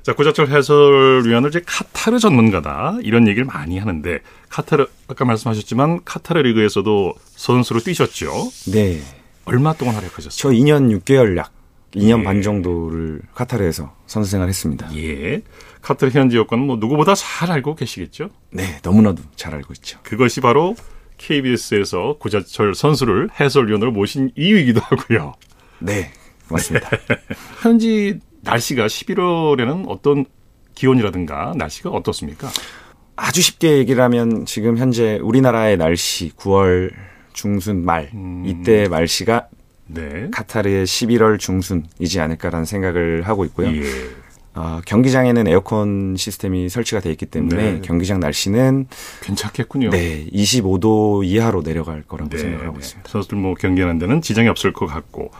[0.03, 7.13] 자, 고자철 해설위원을 이제 카타르 전문가다 이런 얘기를 많이 하는데 카타르 아까 말씀하셨지만 카타르 리그에서도
[7.35, 8.31] 선수로 뛰셨죠.
[8.71, 9.01] 네.
[9.45, 10.29] 얼마 동안 활약하셨어요?
[10.29, 11.51] 저 2년 6개월 약
[11.95, 12.23] 2년 예.
[12.23, 14.89] 반 정도를 카타르에서 선수 생활 했습니다.
[14.95, 15.41] 예.
[15.81, 18.29] 카타르 현지 여건은 뭐 누구보다 잘 알고 계시겠죠.
[18.51, 19.97] 네, 너무나도 잘 알고 있죠.
[20.03, 20.75] 그것이 바로
[21.17, 25.33] KBS에서 고자철 선수를 해설위원으로 모신 이유이기도 하고요.
[25.79, 26.11] 네,
[26.49, 26.89] 맞습니다.
[27.61, 30.25] 현지 날씨가 11월에는 어떤
[30.75, 32.49] 기온이라든가 날씨가 어떻습니까?
[33.15, 36.91] 아주 쉽게 얘기를 하면 지금 현재 우리나라의 날씨 9월
[37.33, 38.43] 중순 말 음.
[38.45, 39.47] 이때 말씨가
[39.87, 40.29] 네.
[40.31, 43.67] 카타르의 11월 중순이지 않을까라는 생각을 하고 있고요.
[43.67, 43.83] 예.
[44.55, 47.81] 어, 경기장에는 에어컨 시스템이 설치가 돼 있기 때문에 네.
[47.81, 48.87] 경기장 날씨는
[49.21, 49.89] 괜찮겠군요.
[49.89, 52.79] 네 25도 이하로 내려갈 거라고 네, 생각하고 네.
[52.79, 53.09] 있습니다.
[53.09, 55.31] 선수들 뭐 경기하는 데는 지장이 없을 것 같고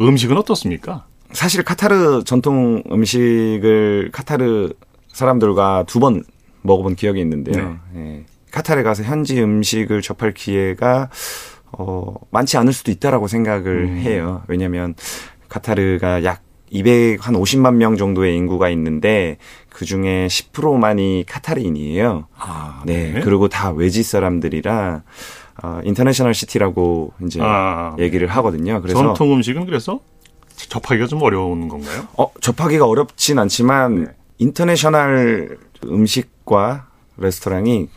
[0.00, 1.06] 음식은 어떻습니까?
[1.32, 4.70] 사실 카타르 전통 음식을 카타르
[5.12, 6.24] 사람들과 두 번
[6.62, 7.78] 먹어본 기억이 있는데요.
[7.96, 8.24] 예.
[8.50, 11.08] 카타르에 가서 현지 음식을 접할 기회가
[11.72, 13.96] 어, 많지 않을 수도 있다라고 생각을 음.
[13.98, 14.42] 해요.
[14.48, 14.94] 왜냐하면
[15.48, 22.26] 카타르가 약 250만 명 정도의 인구가 있는데 그 중에 10%만이 카타르인이에요.
[22.36, 23.20] 아, 네.
[23.22, 25.02] 그리고 다 외지 사람들이라
[25.62, 28.80] 어, International City라고 이제 아, 얘기를 하거든요.
[28.80, 30.00] 그래서 전통 음식은 그래서
[30.56, 32.06] 접하기가 좀 어려운 건가요?
[32.16, 34.10] 어, 접하기가 어렵진 않지만 네.
[34.38, 37.88] international 음식과 레스토랑이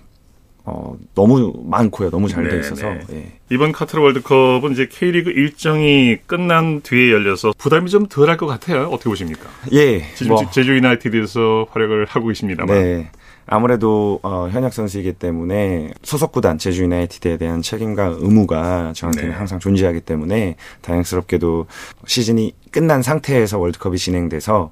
[0.66, 2.10] 어, 너무 많고요.
[2.10, 2.88] 너무 잘돼 네, 있어서.
[2.90, 3.00] 네.
[3.12, 3.32] 예.
[3.50, 8.88] 이번 카타르 월드컵은 이제 K리그 일정이 끝난 뒤에 열려서 부담이 좀 덜할 것 같아요.
[8.88, 9.50] 어떻게 보십니까?
[9.74, 10.04] 예.
[10.16, 12.76] 지금 뭐, 제주 유나이티드에서 활약을 하고 계십니다만.
[12.76, 13.12] 네.
[13.46, 19.36] 아무래도 어, 현역 선수이기 때문에 소속 구단 제주 유나이티드에 대한 책임과 의무가 저한테는 네.
[19.36, 21.68] 항상 존재하기 때문에 다행스럽게도
[22.06, 24.72] 시즌이 끝난 상태에서 월드컵이 진행돼서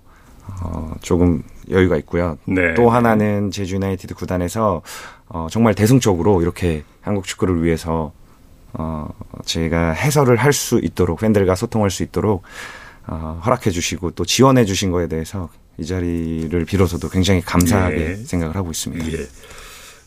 [0.64, 2.38] 어, 조금 여유가 있고요.
[2.46, 2.74] 네.
[2.76, 4.82] 또 하나는 제주 유나이티드 구단에서
[5.34, 8.12] 어, 정말 대승적으로 이렇게 한국 축구를 위해서
[8.74, 9.10] 어,
[9.46, 12.44] 제가 해설을 할 수 있도록 팬들과 소통할 수 있도록
[13.08, 18.16] 어, 허락해 주시고 또 지원해 주신 거에 대해서 이 자리를 빌어서도 굉장히 감사하게 네.
[18.16, 19.06] 생각을 하고 있습니다.
[19.14, 19.26] 예.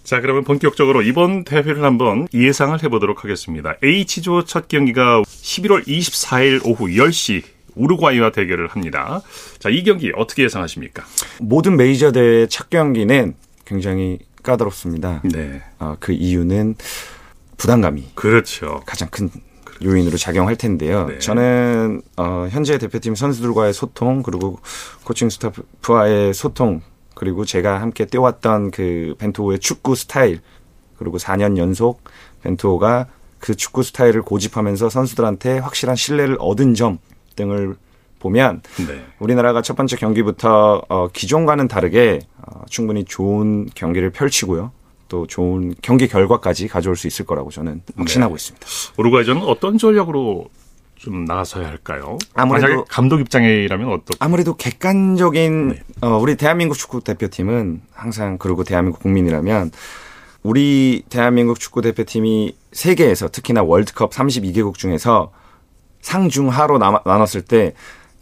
[0.04, 3.74] 자, 그러면 본격적으로 이번 대회를 한번 예상을 해보도록 하겠습니다.
[3.82, 7.42] H조 첫 경기가 11월 24일 오후 10시
[7.74, 9.22] 우루과이와 대결을 합니다.
[9.58, 11.04] 자, 이 경기 어떻게 예상하십니까?
[11.40, 13.34] 모든 메이저 대회 첫 경기는
[13.64, 15.22] 굉장히 까다롭습니다.
[15.24, 15.62] 네.
[15.80, 16.76] 어, 그 이유는
[17.56, 18.80] 부담감이 그렇죠.
[18.86, 19.28] 가장 큰
[19.82, 21.06] 요인으로 작용할 텐데요.
[21.06, 21.18] 네.
[21.18, 24.60] 저는 어, 현재 대표팀 선수들과의 소통 그리고
[25.02, 26.82] 코칭 스타프와의 소통
[27.14, 30.40] 그리고 제가 함께 뛰어왔던 그 벤투호의 축구 스타일
[30.98, 32.02] 그리고 4년 연속
[32.42, 36.98] 벤투호가 그 축구 스타일을 고집하면서 선수들한테 확실한 신뢰를 얻은 점
[37.36, 37.76] 등을
[38.24, 39.04] 보면 네.
[39.18, 44.72] 우리나라가 첫 번째 경기부터 어, 기존과는 다르게 어, 충분히 좋은 경기를 펼치고요.
[45.08, 48.36] 또 좋은 경기 결과까지 가져올 수 있을 거라고 저는 확신하고 네.
[48.40, 48.66] 있습니다.
[48.96, 50.46] 우루과이전은 어떤 전략으로
[50.96, 52.16] 좀 나가서야 할까요?
[52.32, 54.16] 아무래도- 감독 입장이라면 어떻게?
[54.20, 55.82] 아무래도 객관적인 네.
[56.00, 59.70] 어, 우리 대한민국 축구 대표팀은 항상 그리고 대한민국 국민이라면
[60.42, 65.30] 우리 대한민국 축구 대표팀이 세계에서 특히나 월드컵 32개국 중에서
[66.00, 67.72] 상중하로 나, 나눴을 때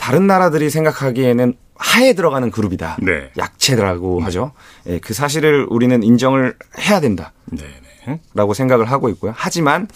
[0.03, 2.97] 다른 나라들이 생각하기에는 하에 들어가는 그룹이다.
[3.03, 3.31] 네.
[3.39, 4.51] 약체라고 하죠.
[4.89, 7.33] 예, 그 사실을 우리는 인정을 해야 된다.
[7.45, 7.63] 네.
[8.09, 8.21] 네.
[8.35, 9.33] 라고 생각을 하고 있고요.
[9.37, 9.87] 하지만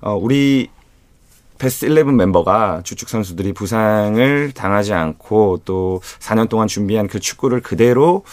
[0.00, 0.70] 어, 우리
[1.58, 8.24] 베스트 11 멤버가 주축 선수들이 부상을 당하지 않고 또 4년 동안 준비한 그 축구를 그대로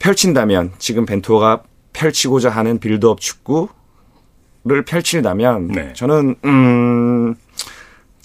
[0.00, 1.62] 펼친다면 지금 벤투호가
[1.92, 5.92] 펼치고자 하는 빌드업 축구를 펼친다면 네.
[5.92, 7.36] 저는 음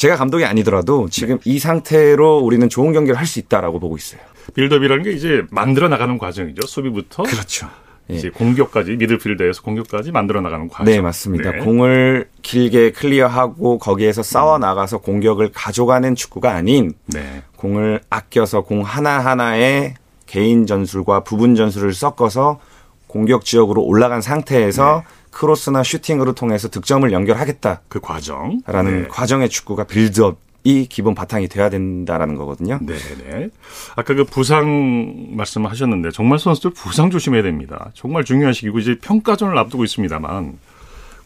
[0.04, 4.20] 제가 감독이 아니더라도 지금 이 상태로 우리는 좋은 경기를 할 수 있다라고 보고 있어요.
[4.54, 6.68] 빌드업이라는 게 이제 만들어 나가는 과정이죠.
[6.68, 7.70] 수비부터 그렇죠.
[8.10, 8.16] 예.
[8.16, 10.94] 이제 공격까지 미드필더에서 공격까지 만들어 나가는 과정.
[10.94, 11.52] 네, 맞습니다.
[11.54, 11.58] 네.
[11.60, 17.42] 공을 길게 클리어하고 거기에서 싸워 나가서 공격을 가져가는 축구가 아닌 네.
[17.56, 19.94] 공을 아껴서 공 하나하나에
[20.26, 22.60] 개인 전술과 부분 전술을 섞어서
[23.08, 25.23] 공격 지역으로 올라간 상태에서 네.
[25.34, 28.62] 크로스나 슈팅으로 통해서 득점을 연결하겠다라는 그 과정.
[28.66, 29.08] 네.
[29.10, 32.80] 과정의 축구가 빌드업 이 기본 바탕이 돼야 된다라는 거거든요.
[32.82, 33.50] 네, 네.
[33.98, 37.92] 아까 그 부상 말씀하셨는데 정말 선수들 부상 조심해야 됩니다.
[37.94, 40.58] 정말 중요한 시기고 이제 평가전을 앞두고 있습니다만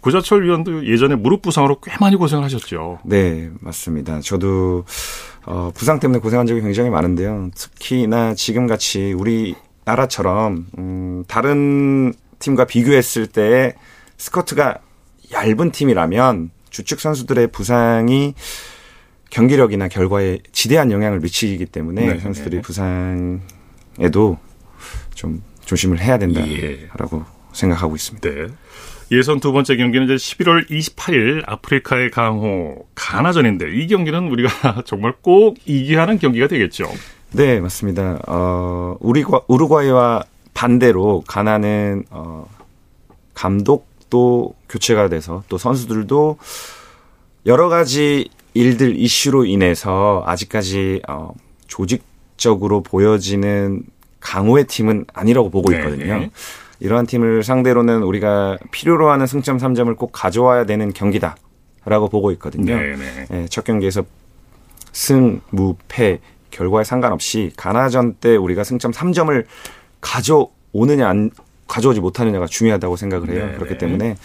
[0.01, 2.99] 구자철 위원도 예전에 무릎 부상으로 꽤 많이 고생을 하셨죠.
[3.03, 4.21] 네, 맞습니다.
[4.21, 4.85] 저도
[5.45, 7.51] 어, 부상 때문에 고생한 적이 굉장히 많은데요.
[7.55, 13.75] 특히나 지금 같이 우리 나라처럼 음, 다른 팀과 비교했을 때
[14.17, 14.79] 스커트가
[15.31, 18.33] 얇은 팀이라면 주축 선수들의 부상이
[19.29, 22.61] 경기력이나 결과에 지대한 영향을 미치기 때문에 네, 선수들이 네.
[22.61, 24.37] 부상에도
[25.13, 26.19] 좀 조심을 해야 예.
[26.19, 28.29] 된다라고 생각하고 있습니다.
[28.29, 28.47] 네.
[29.11, 35.57] 예선 두 번째 경기는 이제 11월 28일 아프리카의 강호 가나전인데 이 경기는 우리가 정말 꼭
[35.65, 36.85] 이겨야 하는 경기가 되겠죠.
[37.31, 38.19] 네, 맞습니다.
[38.27, 42.47] 어, 우리과, 우루과이와 반대로 가나는, 어,
[43.33, 46.37] 감독 도 교체가 돼서 또 선수들도
[47.45, 51.33] 여러 가지 일들 이슈로 인해서 아직까지, 어,
[51.67, 53.83] 조직적으로 보여지는
[54.19, 56.19] 강호의 팀은 아니라고 보고 네, 있거든요.
[56.19, 56.31] 네.
[56.79, 62.75] 이러한 팀을 상대로는 우리가 필요로 하는 승점 3점을 꼭 가져와야 되는 경기다라고 보고 있거든요.
[62.75, 63.27] 네, 네.
[63.31, 64.03] 예, 첫 경기에서
[64.91, 66.19] 승, 무, 패
[66.51, 69.45] 결과에 상관없이 가나전 때 우리가 승점 3점을
[70.01, 71.31] 가져오느냐 안
[71.67, 73.47] 가져오지 못하느냐가 중요하다고 생각을 해요.
[73.47, 73.77] 네, 그렇기 네.
[73.77, 74.15] 때문에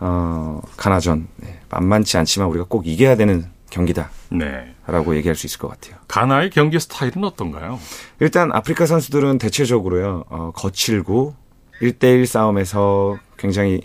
[0.00, 5.16] 어, 가나전 네, 만만치 않지만 우리가 꼭 이겨야 되는 경기다라고 네.
[5.16, 5.96] 얘기할 수 있을 것 같아요.
[6.08, 7.78] 가나의 경기 스타일은 어떤가요?
[8.20, 11.34] 일단 아프리카 선수들은 대체적으로요 어, 거칠고
[11.82, 13.82] 1대1 싸움에서 굉장히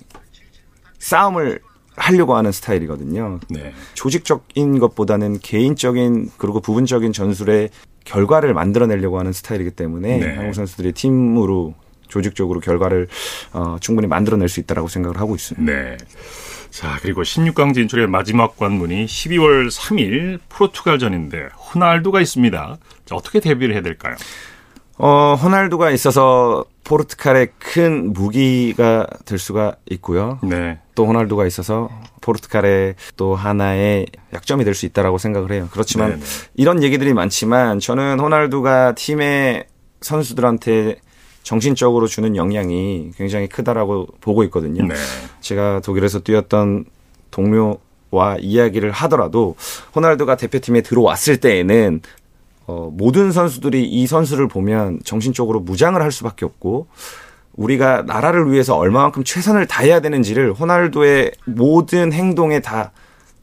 [0.99, 1.59] 싸움을
[1.95, 3.39] 하려고 하는 스타일이거든요.
[3.49, 3.73] 네.
[3.95, 7.69] 조직적인 것보다는 개인적인 그리고 부분적인 전술의
[8.05, 10.35] 결과를 만들어내려고 하는 스타일이기 때문에 네.
[10.35, 11.75] 한국 선수들이 팀으로
[12.11, 13.07] 조직적으로 결과를
[13.53, 15.71] 어, 충분히 만들어낼 수 있다라고 생각을 하고 있습니다.
[15.71, 15.97] 네.
[16.69, 22.77] 자, 그리고 16강 진출의 마지막 관문이 12월 3일 포르투갈전인데 호날두가 있습니다.
[23.05, 24.15] 자, 어떻게 대비를 해야 될까요?
[24.97, 30.39] 어, 호날두가 있어서 포르투갈의 큰 무기가 될 수가 있고요.
[30.43, 30.79] 네.
[30.95, 31.89] 또 호날두가 있어서
[32.21, 35.67] 포르투갈의 또 하나의 약점이 될 수 있다라고 생각을 해요.
[35.71, 36.21] 그렇지만 네네.
[36.55, 39.65] 이런 얘기들이 많지만 저는 호날두가 팀의
[40.01, 40.97] 선수들한테
[41.43, 44.85] 정신적으로 주는 영향이 굉장히 크다라고 보고 있거든요.
[44.85, 44.95] 네.
[45.39, 46.85] 제가 독일에서 뛰었던
[47.31, 49.55] 동료와 이야기를 하더라도
[49.95, 52.01] 호날두가 대표팀에 들어왔을 때에는
[52.67, 56.87] 어, 모든 선수들이 이 선수를 보면 정신적으로 무장을 할 수밖에 없고
[57.53, 62.91] 우리가 나라를 위해서 얼마만큼 최선을 다해야 되는지를 호날두의 모든 행동에 다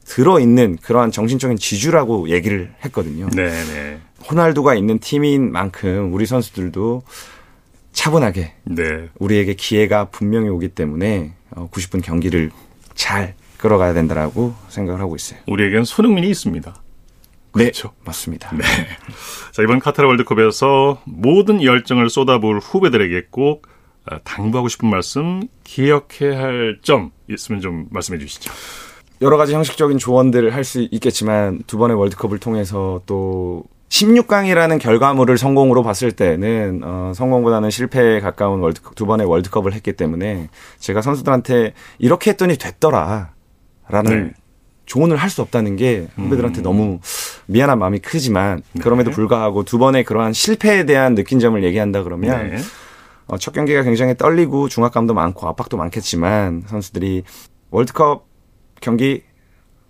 [0.04, 3.28] 들어있는 그러한 정신적인 지주라고 얘기를 했거든요.
[3.34, 3.98] 네, 네.
[4.30, 7.02] 호날두가 있는 팀인 만큼 우리 선수들도
[7.98, 9.08] 차분하게 네.
[9.18, 12.52] 우리에게 기회가 분명히 오기 때문에 어, 90분 경기를
[12.94, 15.40] 잘 끌어가야 된다라고 생각을 하고 있어요.
[15.48, 16.76] 우리에겐 손흥민이 있습니다.
[17.50, 17.90] 그렇죠.
[18.04, 18.52] 맞습니다.
[18.54, 18.62] 네.
[19.50, 23.66] 자, 이번 카타르 월드컵에서 모든 열정을 쏟아부을 후배들에게 꼭
[24.08, 28.52] 어, 당부하고 싶은 말씀, 기억해야 할 점 있으면 좀 말씀해 주시죠.
[29.20, 35.83] 여러 가지 형식적인 조언들을 할 수 있겠지만 두 번의 월드컵을 통해서 또 16강이라는 결과물을 성공으로
[35.83, 40.48] 봤을 때는 어, 성공보다는 실패에 가까운 월드컵 두 번의 월드컵을 했기 때문에
[40.79, 43.29] 제가 선수들한테 이렇게 했더니 됐더라라는
[44.05, 44.33] 네.
[44.85, 46.98] 조언을 할 수 없다는 게 후배들한테 너무
[47.46, 49.14] 미안한 마음이 크지만 그럼에도 네.
[49.14, 52.57] 불구하고 두 번의 그러한 실패에 대한 느낀 점을 얘기한다 그러면 네.
[53.27, 57.24] 어, 첫 경기가 굉장히 떨리고 중압감도 많고 압박도 많겠지만 선수들이
[57.70, 58.27] 월드컵
[58.81, 59.22] 경기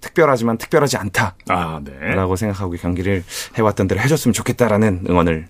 [0.00, 2.36] 특별하지만 특별하지 않다라고 아, 네.
[2.36, 3.24] 생각하고 경기를
[3.56, 5.48] 해왔던 대로 해줬으면 좋겠다라는 응원을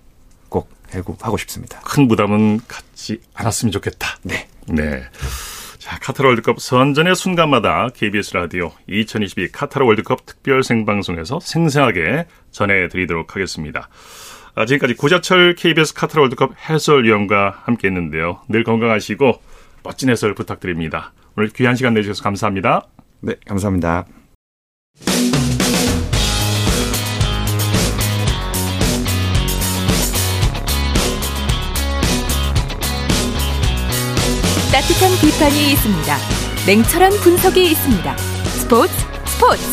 [0.49, 1.79] 꼭 하고, 하고 싶습니다.
[1.81, 4.17] 큰 부담은 갖지 않았으면 좋겠다.
[4.23, 4.47] 네.
[4.67, 5.03] 네.
[5.77, 13.89] 자, 카타르 월드컵 선전의 순간마다 KBS 라디오 2022 카타르 월드컵 특별 생방송에서 생생하게 전해드리도록 하겠습니다.
[14.55, 18.41] 아, 지금까지 고자철 KBS 카타르 월드컵 해설위원과 함께 했는데요.
[18.49, 19.41] 늘 건강하시고
[19.83, 21.13] 멋진 해설 부탁드립니다.
[21.37, 22.85] 오늘 귀한 시간 내주셔서 감사합니다.
[23.21, 24.05] 네, 감사합니다.
[34.71, 36.17] 따뜻한 비판이 있습니다.
[36.67, 38.17] 냉철한 분석이 있습니다.
[38.17, 38.93] 스포츠
[39.25, 39.63] 스포츠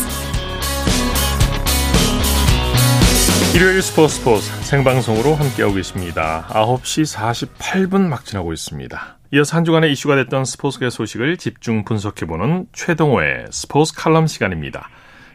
[3.55, 6.45] 일요일 스포츠 스포츠 생방송으로 함께하고 계십니다.
[6.49, 7.15] 9시
[7.59, 9.17] 48분 막 지나고 있습니다.
[9.33, 14.89] 이어서 한 주간의 이슈가 됐던 스포츠계 소식을 집중 분석해보는 최동호의 스포츠 칼럼 시간입니다.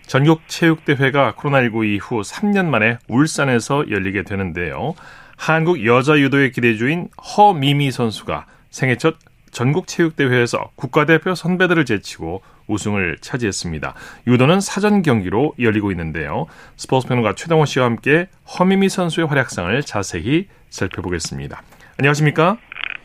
[0.07, 4.95] 전국 체육대회가 코로나19 이후 3년 만에 울산에서 열리게 되는데요.
[5.37, 9.17] 한국 여자 유도의 기대주인 허미미 선수가 생애 첫
[9.51, 13.95] 전국 체육대회에서 국가대표 선배들을 제치고 우승을 차지했습니다.
[14.27, 16.47] 유도는 사전 경기로 열리고 있는데요.
[16.77, 21.63] 스포츠 평론가 최동호 씨와 함께 허미미 선수의 활약상을 자세히 살펴보겠습니다.
[21.99, 22.57] 안녕하십니까?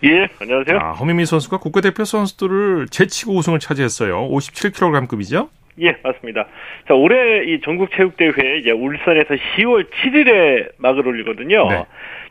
[0.03, 0.77] 예, 안녕하세요.
[0.79, 4.29] 아, 허미미 선수가 국가대표 선수들을 제치고 우승을 차지했어요.
[4.29, 5.49] 57kg급이죠?
[5.81, 6.47] 예, 맞습니다.
[6.87, 11.69] 자, 올해 이 전국체육대회 이제 울산에서 10월 7일에 막을 올리거든요.
[11.69, 11.85] 네.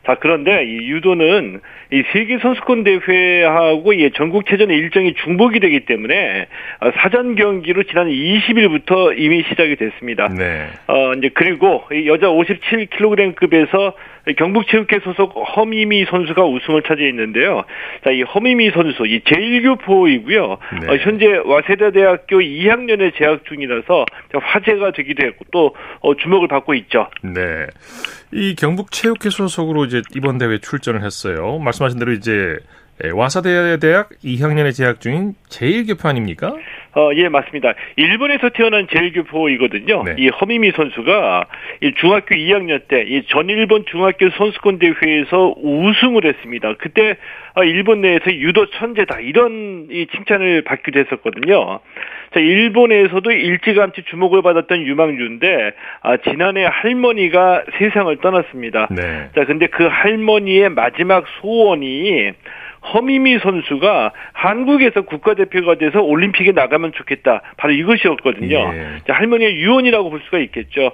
[0.07, 1.59] 자, 그런데 이 유도는
[1.91, 6.47] 이 세계 선수권 대회하고 이 전국체전의 일정이 중복이 되기 때문에
[6.79, 10.29] 어, 사전 경기로 지난 20일부터 이미 시작이 됐습니다.
[10.29, 10.69] 네.
[10.87, 13.93] 어, 이제 그리고 이 여자 57kg급에서
[14.37, 17.63] 경북체육회 소속 허미미 선수가 우승을 차지했는데요.
[18.03, 20.57] 자, 이 허미미 선수, 이 제1교포이고요.
[20.81, 20.87] 네.
[20.91, 27.09] 어, 현재 와세다 대학교 2학년에 재학 중이라서 화제가 되기도 했고 또 어, 주목을 받고 있죠.
[27.21, 27.67] 네.
[28.33, 31.59] 이 경북체육회 소속으로 이제 이번 대회 출전을 했어요.
[31.59, 32.57] 말씀하신 대로 이제
[33.13, 36.53] 와사대 대학 2학년에 재학 중인 제1교포 아닙니까?
[36.97, 37.73] 어, 예, 맞습니다.
[37.95, 40.03] 일본에서 태어난 제일교포이거든요.
[40.03, 40.15] 네.
[40.17, 41.45] 이 허미미 선수가
[41.81, 46.73] 이 중학교 2학년 때 이 전일본 중학교 선수권 대회에서 우승을 했습니다.
[46.77, 47.17] 그때
[47.55, 51.79] 아, 일본 내에서 유도 천재다 이런 이 칭찬을 받기도 했었거든요.
[52.33, 58.87] 자, 일본에서도 일찌감치 주목을 받았던 유망주인데 아, 지난해 할머니가 세상을 떠났습니다.
[58.91, 59.29] 네.
[59.35, 62.31] 자, 근데 그 할머니의 마지막 소원이
[62.93, 67.41] 허미미 선수가 한국에서 국가대표가 돼서 올림픽에 나가면 좋겠다.
[67.57, 68.55] 바로 이것이었거든요.
[68.73, 68.87] 예.
[69.07, 70.91] 자, 할머니의 유언이라고 볼 수가 있겠죠.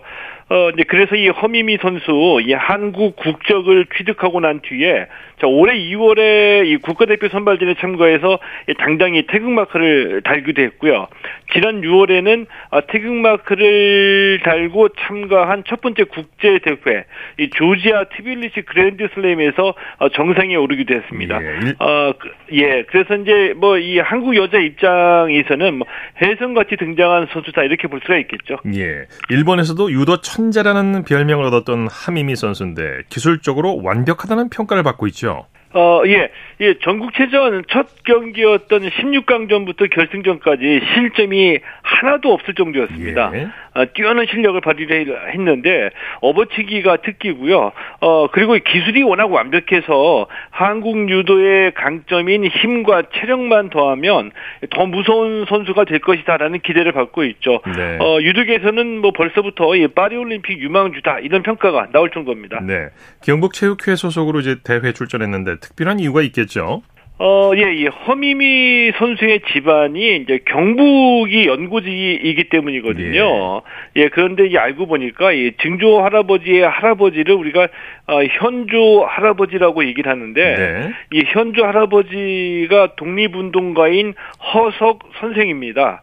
[0.49, 5.07] 어, 이제 그래서 이 허미미 선수, 이 한국 국적을 취득하고 난 뒤에,
[5.39, 11.07] 자, 올해 2월에 이 국가대표 선발전에 참가해서 이 당당히 태극마크를 달기도 했고요.
[11.53, 17.05] 지난 6월에는 아, 태극마크를 달고 참가한 첫 번째 국제대회,
[17.39, 21.39] 이 조지아 티빌리시 그랜드슬램에서 어, 정상에 오르기도 했습니다.
[21.41, 25.87] 예, 일- 어, 그- 예, 그래서 이제 뭐 이 한국 여자 입장에서는 뭐
[26.21, 28.57] 혜성같이 등장한 선수다 이렇게 볼 수가 있겠죠.
[28.75, 29.05] 예.
[29.29, 35.47] 일본에서도 유도 천재라는 별명을 얻었던 하미미 선수인데 기술적으로 완벽하다는 평가를 받고 있죠.
[35.75, 36.29] 어, 예,
[36.61, 43.31] 예, 전국체전 첫 경기였던 16강전부터 결승전까지 실점이 하나도 없을 정도였습니다.
[43.33, 43.47] 예.
[43.75, 45.89] 어, 뛰어난 실력을 발휘를 했는데
[46.21, 47.71] 업어치기가 특기고요.
[48.01, 54.31] 어, 그리고 기술이 워낙 완벽해서 한국 유도의 강점인 힘과 체력만 더하면
[54.69, 57.61] 더 무서운 선수가 될 것이다라는 기대를 받고 있죠.
[57.75, 57.97] 네.
[57.99, 62.61] 어, 유도계에서는 뭐 벌써부터 이 파리 올림픽 유망주다 이런 평가가 나올 정도입니다.
[62.61, 62.89] 네.
[63.23, 66.81] 경북 체육회 소속으로 이제 대회 출전했는데 특별한 이유가 있겠죠.
[67.19, 73.61] 어, 예, 이 허미미 선수의 집안이 이제 경북이 연고지이기 때문이거든요.
[73.97, 77.67] 예, 그런데 이 알고 보니까 이 증조 할아버지의 할아버지를 우리가
[78.07, 80.93] 어, 현조 할아버지라고 얘기를 하는데 네.
[81.13, 84.15] 이 현조 할아버지가 독립운동가인
[84.53, 86.01] 허석 선생입니다.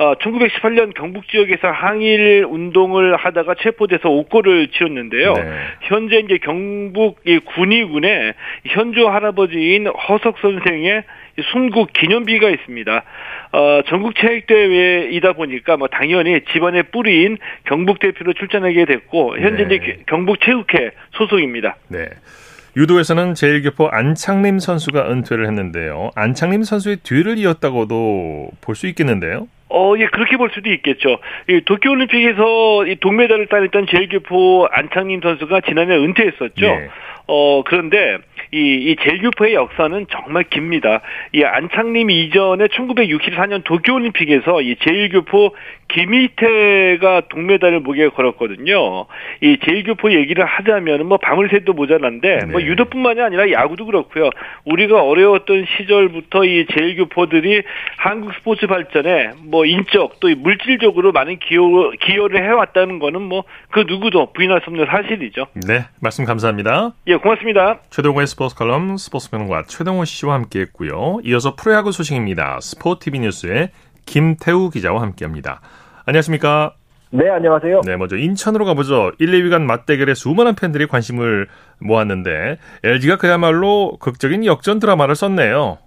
[0.00, 5.34] 어, 1918년 경북 지역에서 항일 운동을 하다가 체포돼서 옥고를 치렀는데요.
[5.34, 5.42] 네.
[5.82, 8.32] 현재 이제 경북 이 군위군에
[8.64, 11.04] 현조 할아버지인 허석 선생의
[11.38, 13.02] 이 순국 기념비가 있습니다.
[13.52, 19.74] 어, 전국 체육대회이다 보니까 뭐 당연히 집안의 뿌리인 경북 대표로 출전하게 됐고 현재 네.
[19.76, 21.76] 이제 경북 체육회 소속입니다.
[21.88, 22.06] 네.
[22.74, 26.10] 유도에서는 제일교포 안창림 선수가 은퇴를 했는데요.
[26.14, 29.46] 안창림 선수의 뒤를 이었다고도 볼 수 있겠는데요.
[29.70, 31.18] 어, 예, 그렇게 볼 수도 있겠죠.
[31.48, 36.66] 이 도쿄올림픽에서 이 동메달을 따냈던 제일교포 안창림 선수가 지난해 은퇴했었죠.
[36.66, 36.90] 예.
[37.28, 38.18] 어, 그런데
[38.52, 41.00] 이, 이 제일교포의 역사는 정말 깁니다.
[41.32, 45.54] 이 안창림 이전에 1964년 도쿄올림픽에서 이 제일교포
[45.94, 49.06] 김희태가 동메달을 목에 걸었거든요.
[49.40, 52.66] 이 제일교포 얘기를 하자면 뭐 밤을 새도 모자란데 뭐 네.
[52.66, 54.30] 유도뿐만이 아니라 야구도 그렇고요.
[54.64, 57.62] 우리가 어려웠던 시절부터 이 제일교포들이
[57.96, 64.32] 한국 스포츠 발전에 뭐 인적 또 물질적으로 많은 기여, 기여를 해왔다는 거는 뭐 그 누구도
[64.32, 65.46] 부인할 수 없는 사실이죠.
[65.66, 65.86] 네.
[66.00, 66.92] 말씀 감사합니다.
[67.06, 67.80] 예, 고맙습니다.
[67.90, 71.20] 최동호의 스포츠 칼럼 스포츠 평론가 최동호 씨와 함께했고요.
[71.24, 72.58] 이어서 프로야구 소식입니다.
[72.60, 73.70] 스포티비 뉴스의
[74.06, 75.60] 김태우 기자와 함께합니다.
[76.06, 76.74] 안녕하십니까?
[77.12, 77.80] 네, 안녕하세요.
[77.84, 79.12] 네, 먼저 인천으로 가보죠.
[79.18, 81.48] 1, 2위 간 맞대결에 수많은 팬들이 관심을
[81.80, 85.78] 모았는데 LG가 그야말로 극적인 역전 드라마를 썼네요.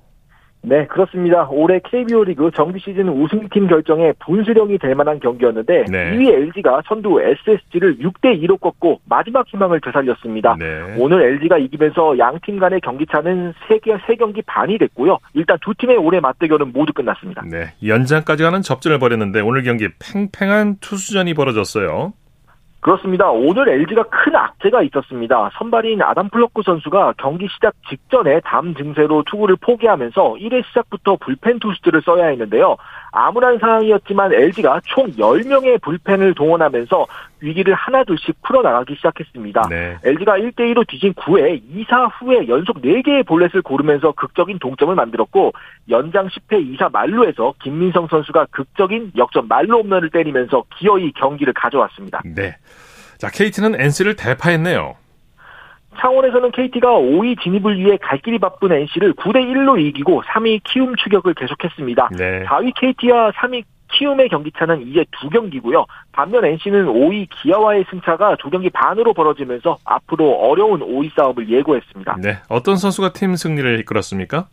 [0.65, 1.47] 네, 그렇습니다.
[1.52, 6.17] 올해 KBO 리그 정규 시즌 우승팀 결정에 분수령이 될 만한 경기였는데 네.
[6.17, 10.56] 2위 LG가 선두 SSG를 6대 2로 꺾고 마지막 희망을 되살렸습니다.
[10.58, 10.95] 네.
[10.97, 15.17] 오늘 LG가 이기면서 양 팀 간의 경기 차는 3개, 3경기 반이 됐고요.
[15.34, 17.43] 일단 두 팀의 올해 맞대결은 모두 끝났습니다.
[17.49, 22.13] 네, 연장까지 가는 접전을 벌였는데 오늘 경기 팽팽한 투수전이 벌어졌어요.
[22.84, 23.32] 그렇습니다.
[23.32, 25.52] 오늘 LG가 큰 악재가 있었습니다.
[25.58, 32.02] 선발인 아담 플럿코 선수가 경기 시작 직전에 담 증세로 투구를 포기하면서 1회 시작부터 불펜 투수들을
[32.02, 32.76] 써야 했는데요.
[33.13, 37.06] 암울한 상황이었지만 LG가 총 10명의 불펜을 동원하면서
[37.41, 39.67] 위기를 하나둘씩 풀어나가기 시작했습니다.
[39.69, 39.97] 네.
[40.04, 45.54] LG가 1대2로 뒤진 9회 2사 후에 연속 4개의 볼넷을 고르면서 극적인 동점을 만들었고
[45.89, 52.21] 연장 10회 2사 말루에서 김민성 선수가 극적인 역전 말루 홈런을 때리면서 기어이 경기를 가져왔습니다.
[52.26, 52.56] 네.
[53.19, 54.95] 자, KT는 NC를 대파했네요.
[56.00, 61.34] 창원에서는 KT가 5위 진입을 위해 갈 길이 바쁜 NC를 9대 1로 이기고 3위 키움 추격을
[61.34, 62.10] 계속했습니다.
[62.18, 62.44] 네.
[62.46, 63.64] 4위 KT와 3위
[63.94, 65.86] 키움의 경기차는 이제 두 경기고요.
[66.12, 72.18] 반면 NC는 5위 기아와의 승차가 두 경기 반으로 벌어지면서 앞으로 어려운 5위 싸움을 예고했습니다.
[72.22, 72.39] 네.
[72.50, 74.48] 어떤 선수가 팀 승리를 이끌었습니까?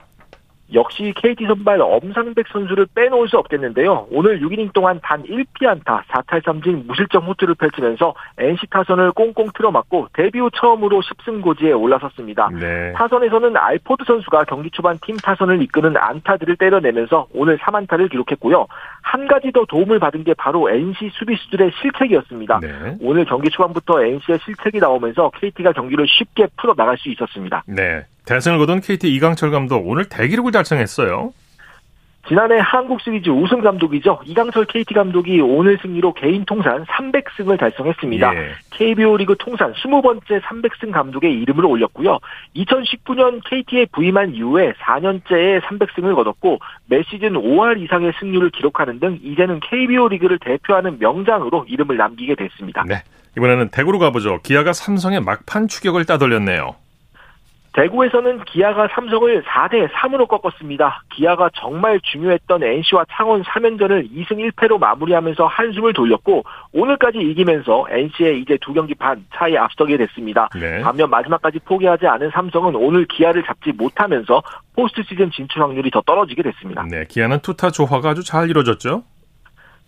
[0.73, 4.07] 역시 KT 선발 엄상백 선수를 빼놓을 수 없겠는데요.
[4.11, 10.51] 오늘 6이닝 동안 단 1피안타 4탈3진 무실점 호투를 펼치면서 NC 타선을 꽁꽁 틀어막고 데뷔 후
[10.53, 12.51] 처음으로 10승 고지에 올라섰습니다.
[12.51, 12.93] 네.
[12.93, 18.67] 타선에서는 알포드 선수가 경기 초반 팀 타선을 이끄는 안타들을 때려내면서 오늘 3안타를 기록했고요.
[19.03, 22.61] 한 가지 더 도움을 받은 게 바로 NC 수비수들의 실책이었습니다.
[22.61, 22.97] 네.
[23.01, 27.65] 오늘 경기 초반부터 NC의 실책이 나오면서 KT가 경기를 쉽게 풀어 나갈 수 있었습니다.
[27.67, 28.05] 네.
[28.27, 31.33] 대승을 거둔 KT 이강철 감독 오늘 대기록을 달성했어요.
[32.29, 34.21] 지난해 한국 시리즈 우승 감독이죠.
[34.25, 38.35] 이강철 KT 감독이 오늘 승리로 개인 통산 300승을 달성했습니다.
[38.35, 38.53] 예.
[38.71, 42.19] KBO 리그 통산 20번째 300승 감독의 이름을 올렸고요.
[42.57, 49.61] 2019년 KT에 부임한 이후에 4년째의 300승을 거뒀고 매 시즌 5할 이상의 승률을 기록하는 등 이제는
[49.61, 52.85] KBO 리그를 대표하는 명장으로 이름을 남기게 됐습니다.
[52.87, 53.03] 네.
[53.37, 54.41] 이번에는 대구로 가보죠.
[54.43, 56.77] 기아가 삼성의 막판 추격을 따돌렸네요.
[57.73, 61.05] 대구에서는 기아가 삼성을 4대 3으로 꺾었습니다.
[61.13, 66.43] 기아가 정말 중요했던 NC와 창원 3연전을 2승 1패로 마무리하면서 한숨을 돌렸고
[66.73, 70.49] 오늘까지 이기면서 NC의 이제 두 경기 반 차이 앞서게 됐습니다.
[70.59, 70.81] 네.
[70.83, 74.43] 반면 마지막까지 포기하지 않은 삼성은 오늘 기아를 잡지 못하면서
[74.75, 76.85] 포스트 시즌 진출 확률이 더 떨어지게 됐습니다.
[76.91, 77.05] 네.
[77.09, 79.05] 기아는 투타 조화가 아주 잘 이루어졌죠.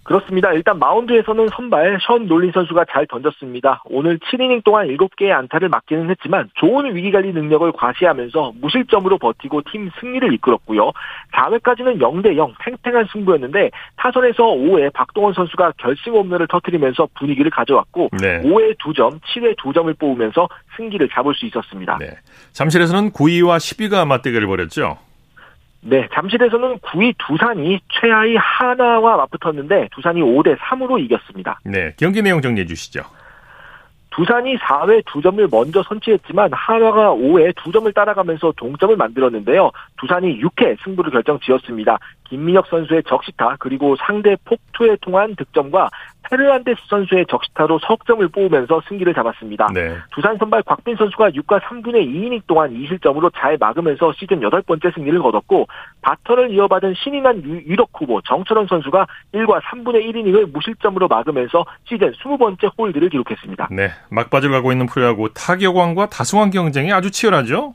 [0.04, 0.52] 그렇습니다.
[0.52, 3.82] 일단 마운드에서는 선발 션 놀린 선수가 잘 던졌습니다.
[3.86, 10.32] 오늘 7이닝 동안 7개의 안타를 맞기는 했지만 좋은 위기관리 능력을 과시하면서 무실점으로 버티고 팀 승리를
[10.34, 10.92] 이끌었고요.
[11.32, 18.40] 4회까지는 0대0 팽팽한 승부였는데 타선에서 5회 박동원 선수가 결승 홈런을 터뜨리면서 분위기를 가져왔고 네.
[18.42, 21.98] 5회 2점, 7회 2점을 뽑으면서 승기를 잡을 수 있었습니다.
[21.98, 22.08] 네.
[22.52, 24.98] 잠실에서는 9위와 10위가 맞대결을 벌였죠.
[25.84, 31.58] 네, 잠실에서는 9위 두산이 최하위 하나와 맞붙었는데 두산이 5대 3으로 이겼습니다.
[31.64, 31.92] 네.
[31.96, 33.02] 경기 내용 정리해 주시죠.
[34.10, 39.70] 두산이 4회 2점을 먼저 선취했지만 한화가 5회 2점을 따라가면서 동점을 만들었는데요.
[39.98, 41.98] 두산이 6회 승부를 결정 지었습니다.
[42.32, 45.90] 김민혁 선수의 적시타 그리고 상대 폭투에 통한 득점과
[46.30, 49.68] 페르난데스 선수의 적시타로 석점을 뽑으면서 승기를 잡았습니다.
[49.74, 49.96] 네.
[50.14, 55.66] 두산 선발 곽빈 선수가 6과 3분의 2이닝 동안 2실점으로 잘 막으면서 시즌 8번째 승리를 거뒀고
[56.00, 62.70] 바턴을 이어받은 신인왕 유- 유력 후보 정철원 선수가 1과 3분의 1이닝을 무실점으로 막으면서 시즌 20번째
[62.78, 63.68] 홀드를 기록했습니다.
[63.70, 63.90] 네.
[64.10, 67.74] 막바지를 가고 있는 프로야구 타격왕과 다승왕 경쟁이 아주 치열하죠.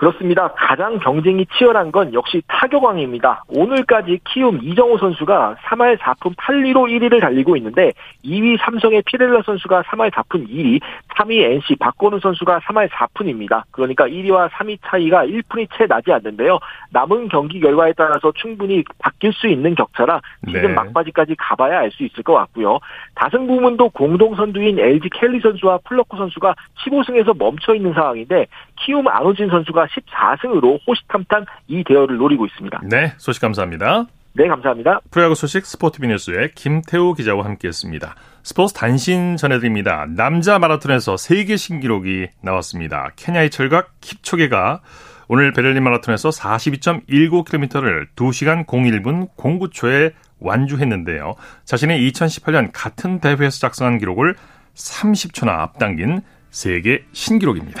[0.00, 0.48] 그렇습니다.
[0.56, 3.44] 가장 경쟁이 치열한 건 역시 타격왕입니다.
[3.48, 7.92] 오늘까지 키움 이정후 선수가 3할 4푼 8리로 1위를 달리고 있는데
[8.24, 10.80] 2위 삼성의 피렐라 선수가 3할 4푼 2리,
[11.18, 13.64] 3위 NC 박건우 선수가 3할 4푼입니다.
[13.72, 16.58] 그러니까 1위와 3위 차이가 1푼이 채 나지 않는데요.
[16.92, 20.68] 남은 경기 결과에 따라서 충분히 바뀔 수 있는 격차라 시즌 네.
[20.68, 22.78] 막바지까지 가봐야 알 수 있을 것 같고요.
[23.16, 26.54] 다승 부문도 공동 선두인 LG 켈리 선수와 플럿코 선수가
[26.86, 28.46] 15승에서 멈춰 있는 상황인데
[28.76, 32.80] 키움 안우진 선수가 14승으로 호시탐탐 이 대열을 노리고 있습니다.
[32.84, 33.12] 네.
[33.18, 34.06] 소식 감사합니다.
[34.32, 35.00] 네, 감사합니다.
[35.10, 38.14] 프로야구 소식 스포티비 뉴스의 김태우 기자와 함께했습니다.
[38.42, 40.06] 스포츠 단신 전해드립니다.
[40.08, 43.10] 남자 마라톤에서 세계 신기록이 나왔습니다.
[43.16, 44.80] 케냐의 철각 킵초게가
[45.28, 51.34] 오늘 베를린 마라톤에서 42.19km를 2시간 01분 09초에 완주했는데요.
[51.64, 54.34] 자신의 2018년 같은 대회에서 작성한 기록을
[54.74, 57.80] 30초나 앞당긴 세계 신기록입니다.